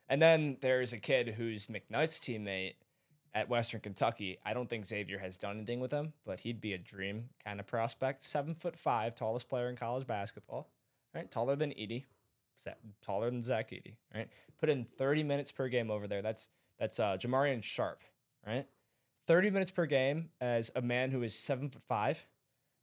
[0.07, 2.75] and then there's a kid who's McKnight's teammate
[3.33, 4.37] at Western Kentucky.
[4.45, 7.59] I don't think Xavier has done anything with him, but he'd be a dream kind
[7.59, 8.23] of prospect.
[8.23, 10.69] Seven foot five, tallest player in college basketball,
[11.13, 11.29] right?
[11.29, 12.05] Taller than Edey,
[13.01, 14.29] taller than Zach Edey, right?
[14.59, 16.21] Put in 30 minutes per game over there.
[16.21, 16.49] That's
[16.79, 18.01] that's uh, Jamarion Sharp,
[18.45, 18.65] right?
[19.27, 22.25] 30 minutes per game as a man who is seven foot five.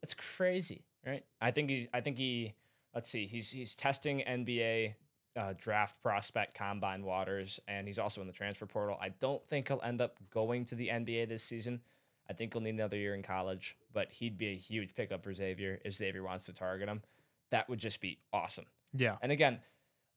[0.01, 1.25] That's crazy, right?
[1.41, 1.89] I think he.
[1.93, 2.55] I think he.
[2.95, 3.27] Let's see.
[3.27, 4.95] He's he's testing NBA
[5.37, 8.99] uh, draft prospect combine waters, and he's also in the transfer portal.
[9.01, 11.81] I don't think he'll end up going to the NBA this season.
[12.29, 15.35] I think he'll need another year in college, but he'd be a huge pickup for
[15.35, 17.03] Xavier if Xavier wants to target him.
[17.51, 18.67] That would just be awesome.
[18.95, 19.17] Yeah.
[19.23, 19.61] And again,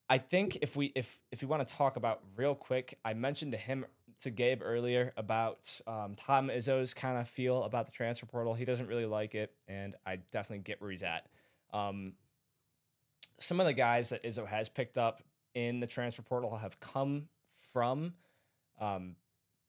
[0.09, 3.51] I think if we if if we want to talk about real quick, I mentioned
[3.53, 3.86] to him
[4.22, 8.53] to Gabe earlier about um, Tom Izzo's kind of feel about the transfer portal.
[8.53, 11.28] He doesn't really like it, and I definitely get where he's at.
[11.74, 12.13] Um,
[13.38, 15.22] some of the guys that Izzo has picked up
[15.53, 17.28] in the transfer portal have come
[17.74, 18.13] from,
[18.80, 19.16] um,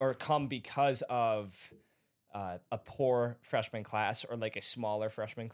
[0.01, 1.73] or come because of
[2.35, 5.51] uh, a poor freshman class or like a smaller freshman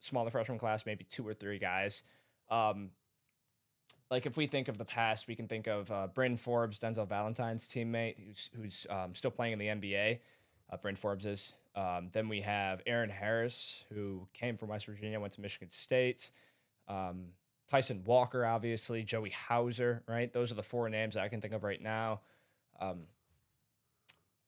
[0.00, 2.02] smaller freshman class, maybe two or three guys.
[2.50, 2.90] Um,
[4.12, 7.08] like if we think of the past, we can think of uh, Bryn Forbes, Denzel
[7.08, 10.18] Valentine's teammate, who's who's um, still playing in the NBA.
[10.70, 11.54] Uh, Bryn Forbes is.
[11.74, 16.30] Um, then we have Eron Harris, who came from West Virginia, went to Michigan State.
[16.86, 17.28] Um,
[17.66, 20.30] Tyson Walker, obviously, Joey Hauser, right?
[20.30, 22.20] Those are the four names I can think of right now.
[22.78, 23.04] Um,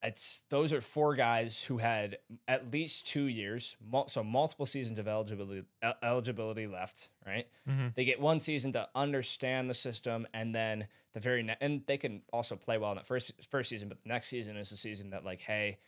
[0.04, 4.98] it's those are four guys who had at least two years, mul- so multiple seasons
[4.98, 7.46] of eligibility el- eligibility left, right?
[7.66, 11.82] hmm They get one season to understand the system, and then the very ne- and
[11.86, 13.88] they can also play well in that first first season.
[13.88, 15.78] But the next season is the season that like, hey,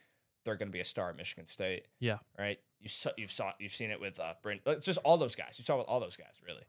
[0.45, 1.87] they're going to be a star at Michigan State.
[2.01, 2.19] Yeah.
[2.39, 2.59] right.
[2.81, 4.63] You saw you've saw you've seen it with uh, Brent.
[4.67, 5.57] It's just all those guys.
[5.59, 6.65] You saw it with all those guys really.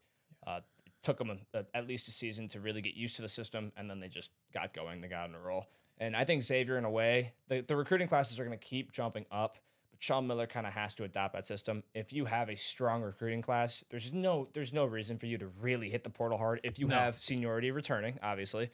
[0.46, 3.30] Uh, it took them a, at least a season to really get used to the
[3.30, 5.02] system, and then they just got going.
[5.02, 5.68] They got on a roll.
[6.00, 8.92] And I think Xavier, in a way, the, the recruiting classes are going to keep
[8.92, 9.58] jumping up.
[9.92, 11.84] But Sean Miller kind of has to adopt that system.
[11.96, 15.48] If you have a strong recruiting class, there's no there's no reason for you to
[15.62, 16.60] really hit the portal hard.
[16.64, 16.96] If you No.
[16.96, 18.70] have seniority returning, obviously,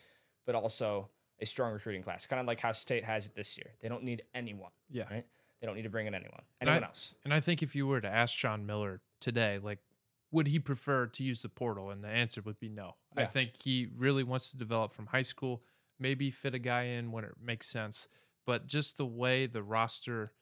[0.46, 1.10] but also
[1.40, 3.72] a strong recruiting class, kind of like how State has it this year.
[3.82, 4.72] They don't need anyone.
[4.90, 5.04] Yeah.
[5.10, 5.26] Right?
[5.62, 6.42] They don't need to bring in anyone.
[6.60, 7.14] And I- Anyone else?
[7.24, 9.80] And I think if you were to ask Sean Miller today, like,
[10.32, 11.90] would he prefer to use the portal?
[11.90, 12.96] And the answer would be no.
[13.16, 15.64] I think he really wants to develop from high school,
[16.04, 18.08] maybe fit a guy in when it makes sense.
[18.46, 20.34] But just the way the roster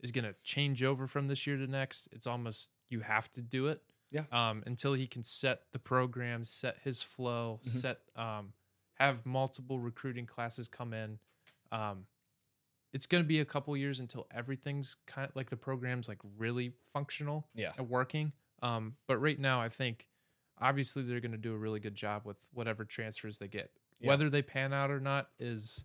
[0.00, 3.42] is going to change over from this year to next, it's almost you have to
[3.42, 3.82] do it.
[4.10, 4.24] Yeah.
[4.32, 7.68] Um, until he can set the program, set his flow, Mhm.
[7.68, 8.52] set um,
[8.94, 11.18] have multiple recruiting classes come in.
[11.70, 12.06] Um,
[12.92, 16.20] it's going to be a couple years until everything's kind of like the program's like
[16.38, 17.72] really functional Yeah.
[17.76, 18.32] and working.
[18.62, 20.08] Um, but right now, I think
[20.58, 23.72] obviously they're going to do a really good job with whatever transfers they get.
[24.00, 24.08] Yeah.
[24.08, 25.84] Whether they pan out or not is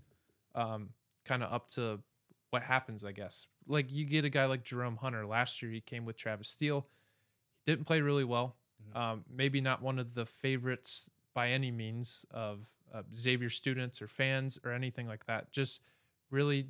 [0.55, 0.89] um,
[1.25, 1.99] kind of up to
[2.51, 3.47] what happens, I guess.
[3.67, 5.25] Like you get a guy like Jerome Hunter.
[5.25, 6.85] Last year, he came with Travis Steele.
[7.65, 8.55] He Didn't play really well.
[8.93, 8.97] Mhm.
[8.99, 14.07] Um, maybe not one of the favorites by any means of uh, Xavier students or
[14.07, 15.51] fans or anything like that.
[15.51, 15.81] Just
[16.29, 16.67] really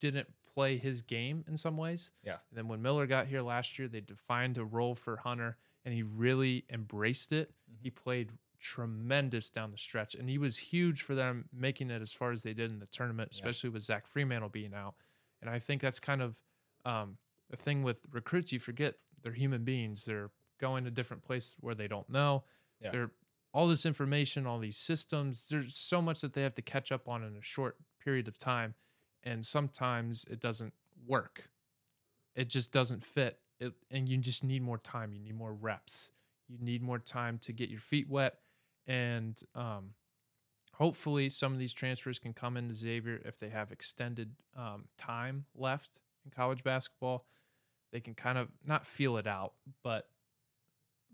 [0.00, 2.10] didn't play his game in some ways.
[2.24, 2.38] Yeah.
[2.50, 5.94] And then when Miller got here last year, they defined a role for Hunter and
[5.94, 7.50] he really embraced it.
[7.70, 7.76] Mhm.
[7.82, 12.12] He played tremendous down the stretch and he was huge for them making it as
[12.12, 13.36] far as they did in the tournament, Yeah.
[13.38, 14.94] especially with Zach Freemantle being out.
[15.40, 16.36] And I think that's kind of
[16.84, 17.16] um,
[17.50, 18.52] the thing with recruits.
[18.52, 20.04] You forget they're human beings.
[20.04, 20.30] They're
[20.60, 22.44] going to different places where they don't know.
[22.80, 22.90] Yeah.
[22.90, 23.10] They're
[23.52, 25.48] all this information, all these systems.
[25.48, 28.38] There's so much that they have to catch up on in a short period of
[28.38, 28.74] time,
[29.24, 30.72] and sometimes it doesn't
[31.06, 31.48] work.
[32.36, 33.38] It just doesn't fit.
[33.58, 35.12] It, and you just need more time.
[35.12, 36.12] You need more reps.
[36.48, 38.38] You need more time to get your feet wet,
[38.86, 39.94] and um,
[40.74, 45.44] hopefully some of these transfers can come into Xavier if they have extended um, time
[45.54, 47.26] left in college basketball.
[47.92, 50.08] They can kind of not feel it out, but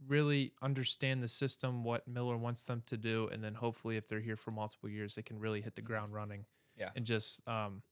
[0.07, 4.21] really understand the system, what Miller wants them to do, and then hopefully, if they're
[4.21, 6.45] here for multiple years, they can really hit the ground running.
[6.79, 6.91] Yeah.
[6.95, 7.83] and just um,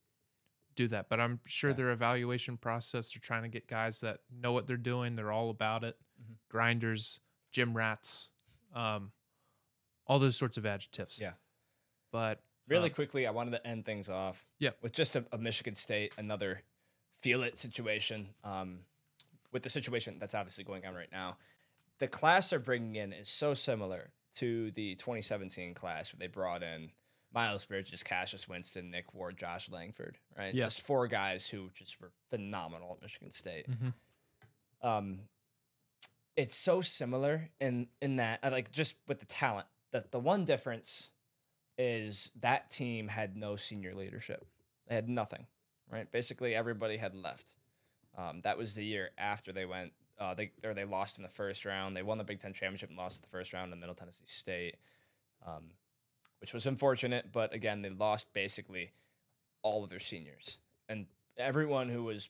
[0.75, 1.09] do that.
[1.09, 1.75] But I'm sure Yeah.
[1.77, 5.15] their evaluation process, they're trying to get guys that know what they're doing.
[5.15, 5.97] They're all about it.
[6.21, 6.35] Mhm.
[6.49, 7.19] Grinders,
[7.51, 8.29] gym rats,
[8.75, 9.11] um,
[10.07, 11.19] all those sorts of adjectives.
[11.19, 11.33] Yeah.
[12.11, 14.43] But Really um, quickly, I wanted to end things off.
[14.59, 14.71] Yeah.
[14.81, 16.61] With just a, a Michigan State, another
[17.21, 18.29] feel it situation.
[18.43, 18.79] Um,
[19.51, 21.37] with the situation that's obviously going on right now,
[21.99, 26.63] the class they're bringing in is so similar to the 2017 class where they brought
[26.63, 26.89] in
[27.33, 30.53] Miles Bridges, Cassius Winston, Nick Ward, Josh Langford, right?
[30.53, 30.63] Yeah.
[30.63, 33.67] Just four guys who just were phenomenal at Michigan State.
[33.69, 33.93] mhm.
[34.81, 35.19] um
[36.35, 40.43] it's so similar in in that uh, like just with the talent that the one
[40.43, 41.11] difference
[41.77, 44.45] is that team had no senior leadership
[44.87, 45.45] they had nothing
[45.89, 47.55] right basically everybody had left
[48.17, 51.29] um, that was the year after they went uh, they or they lost in the
[51.29, 53.95] first round they won the big ten championship and lost the first round to middle
[53.95, 54.75] tennessee state
[55.45, 55.71] um,
[56.41, 58.91] which was unfortunate but again they lost basically
[59.61, 60.57] all of their seniors
[60.89, 61.05] and
[61.37, 62.29] everyone who was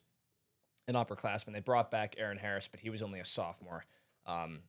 [0.87, 1.53] an upperclassman.
[1.53, 3.85] They brought back Eron Harris, but he was only a sophomore.
[4.25, 4.59] Um,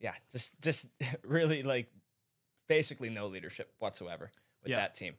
[0.00, 0.88] yeah, just just
[1.22, 1.88] really like
[2.68, 4.30] basically no leadership whatsoever
[4.62, 4.76] with Yeah.
[4.76, 5.14] that team.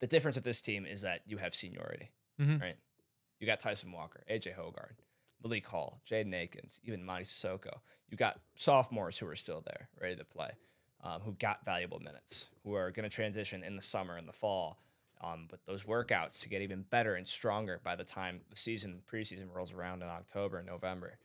[0.00, 2.60] The difference with this team is that you have seniority, Mhm.
[2.60, 2.76] right?
[3.38, 4.96] You got Tyson Walker, AJ Hoggard,
[5.42, 7.80] Malik Hall, Jaden Akins, even Monty Sissoko.
[8.08, 10.52] You got sophomores who are still there, ready to play,
[11.00, 14.32] um, who got valuable minutes, who are going to transition in the summer and the
[14.32, 14.78] fall
[15.22, 19.02] um, with those workouts to get even better and stronger by the time the season
[19.06, 21.18] preseason rolls around in October and November.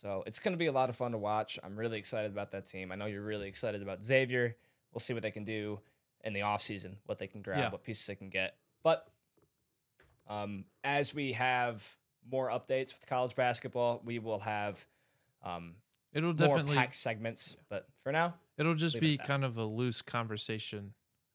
[0.00, 1.58] So it's going to be a lot of fun to watch.
[1.64, 2.92] I'm really excited about that team.
[2.92, 4.54] I know you're really excited about Xavier.
[4.92, 5.80] We'll see what they can do
[6.22, 7.70] in the offseason, what they can grab, Yeah.
[7.70, 8.56] what pieces they can get.
[8.82, 9.08] But
[10.28, 11.96] um, as we have
[12.30, 14.86] more updates with college basketball, we will have
[15.42, 15.76] um,
[16.12, 17.56] it'll more definitely packed segments.
[17.70, 20.92] But for now, it'll just leave it be kind of a loose conversation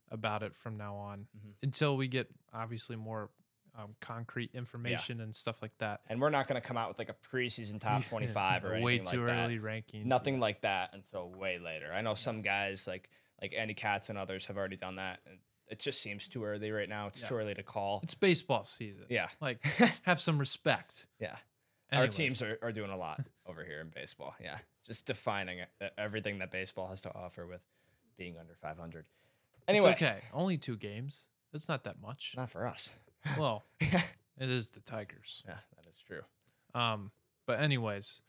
[0.10, 1.54] about it from now on Mhm.
[1.64, 3.30] until we get obviously more
[3.78, 6.02] um, concrete information and stuff like that.
[6.08, 8.84] and we're not going to come out with like a preseason top 25 or anything
[8.84, 9.44] way like too that.
[9.46, 10.06] early rankings.
[10.06, 11.92] Nothing like that until way later.
[11.94, 13.10] I know some guys like
[13.42, 15.20] like Andy Katz and others have already done that.
[15.68, 17.08] It just seems too early right now.
[17.08, 17.30] It's Yeah.
[17.30, 18.02] too early to call.
[18.04, 19.06] It's baseball season.
[19.10, 19.30] Yeah.
[19.40, 19.64] Like
[20.04, 21.08] have some respect.
[21.20, 21.38] Yeah.
[21.92, 24.36] Anyways, Our teams are, are doing a lot over here in baseball.
[24.42, 24.58] Yeah.
[24.86, 27.62] Just defining it, everything that baseball has to offer with
[28.18, 29.06] being under 500.
[29.68, 30.20] Anyway, It's okay.
[30.34, 31.26] Only two games.
[31.54, 32.34] It's not that much.
[32.38, 32.96] not for us.
[33.38, 34.00] Well, it
[34.40, 35.44] is the Tigers.
[35.48, 36.22] Yeah, that is true.
[36.74, 37.12] Um,
[37.48, 38.22] but anyways,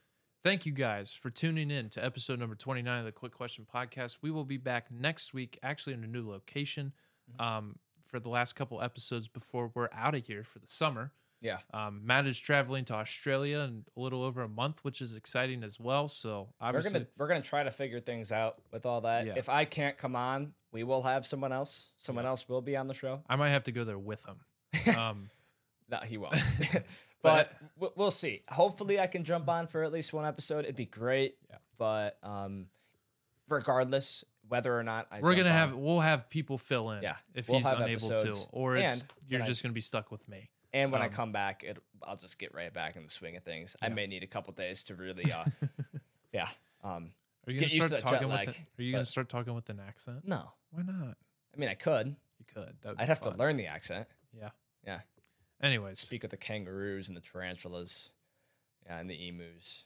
[0.45, 4.19] thank you guys for tuning in to episode number 29 of the Quick Question Podcast.
[4.23, 6.93] We will be back next week, actually in a new location,
[7.39, 7.45] Mhm.
[7.45, 11.13] um, for the last couple episodes before we're out of here for the summer.
[11.41, 11.59] Yeah.
[11.73, 15.65] Um, Matt is traveling to Australia in a little over a month, which is exciting
[15.65, 16.09] as well.
[16.09, 19.27] So We're obviously, gonna we're gonna try to figure things out with all that.
[19.27, 19.35] Yeah.
[19.37, 21.89] If I can't come on, we will have someone else.
[21.99, 22.31] Someone Yeah.
[22.31, 23.25] else will be on the show.
[23.29, 24.45] I might have to go there with him.
[24.97, 25.31] Um,
[25.89, 26.35] No, he won't.
[26.73, 26.85] But-
[27.23, 28.43] but we- we'll see.
[28.49, 30.65] Hopefully, I can jump on for at least one episode.
[30.65, 31.37] It'd be great.
[31.51, 31.57] Yeah.
[31.79, 32.67] But um,
[33.49, 37.17] regardless, whether or not I we're gonna on, have we'll have people fill in Yeah,
[37.35, 40.11] if we'll he's unable to, or it's And you're when I- just gonna be stuck
[40.11, 40.51] with me.
[40.73, 43.37] and when I um, come back, it, I'll just get right back in the swing
[43.37, 43.77] of things.
[43.83, 45.45] I may need a couple days to really, uh,
[46.33, 46.49] yeah.
[46.83, 47.13] Um,
[47.47, 48.37] Are you gonna start to that jet talking with?
[48.37, 50.27] lag, are you gonna start talking with an accent?
[50.27, 51.17] no, Why not?
[51.55, 52.17] I mean I could.
[52.39, 52.75] You could.
[52.99, 53.33] I'd have fun.
[53.35, 54.07] to learn the accent.
[54.87, 55.01] Yeah.
[55.63, 58.11] Anyways, Speak of the kangaroos and the tarantulas,
[58.87, 59.85] yeah, and the emus,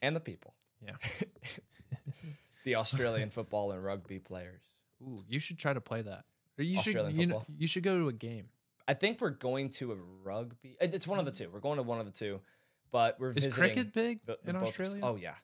[0.00, 0.54] and the people.
[0.84, 0.92] Yeah.
[2.64, 4.62] the Australian football and rugby players.
[5.02, 6.24] ooh, you should try to play that.
[6.58, 7.54] Or you Australian should you, know, football.
[7.58, 8.46] you should go to a game.
[8.88, 10.76] I think we're going to a rugby.
[10.80, 11.48] It's one of the two.
[11.52, 12.40] We're going to one of the two,
[12.90, 13.52] but we're Is visiting.
[13.52, 15.00] Is cricket big the in both- Australia?
[15.02, 15.34] Oh yeah,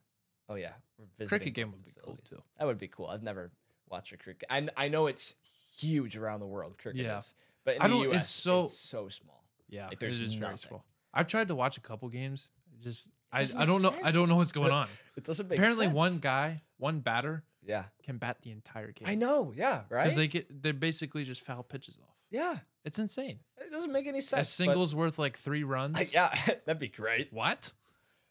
[0.48, 0.72] oh yeah.
[0.98, 2.42] We're visiting cricket game would be cool too.
[2.58, 3.06] That would be cool.
[3.06, 3.50] I've never
[3.88, 4.48] watched a cricket.
[4.50, 5.34] I I know it's
[5.76, 6.76] huge around the world.
[6.78, 7.18] Cricket Yeah.
[7.18, 7.34] is,
[7.68, 9.44] but in I the don't- it's so- it's so small.
[9.68, 10.84] Yeah, Like, there's it is very small.
[11.12, 12.50] I've tried to watch a couple games.
[12.80, 14.88] Just I, I don't know I don't know what's going on.
[15.18, 15.96] It doesn't make Apparently, sense.
[15.96, 19.08] one guy, one batter Yeah, can bat the entire game.
[19.08, 19.52] I know.
[19.54, 20.04] Yeah, right.
[20.04, 22.14] because they get they're basically just foul pitches off.
[22.30, 23.40] yeah, It's insane.
[23.58, 24.48] it doesn't make any A sense.
[24.48, 25.96] but- single's worth like three runs.
[25.98, 27.32] I- yeah, that'd be great.
[27.32, 27.72] What?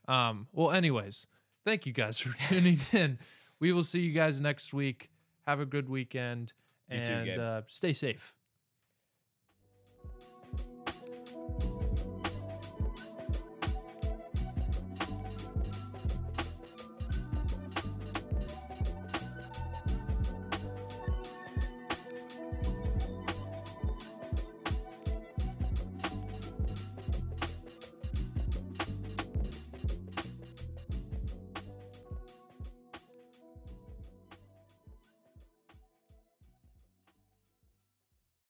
[0.08, 0.48] Um.
[0.54, 1.28] Well, anyways,
[1.66, 3.20] thank you guys for tuning in.
[3.60, 5.12] We will see you guys next week.
[5.46, 6.54] Have a good weekend
[6.90, 7.40] You too, and Gabe.
[7.40, 8.34] uh, stay safe.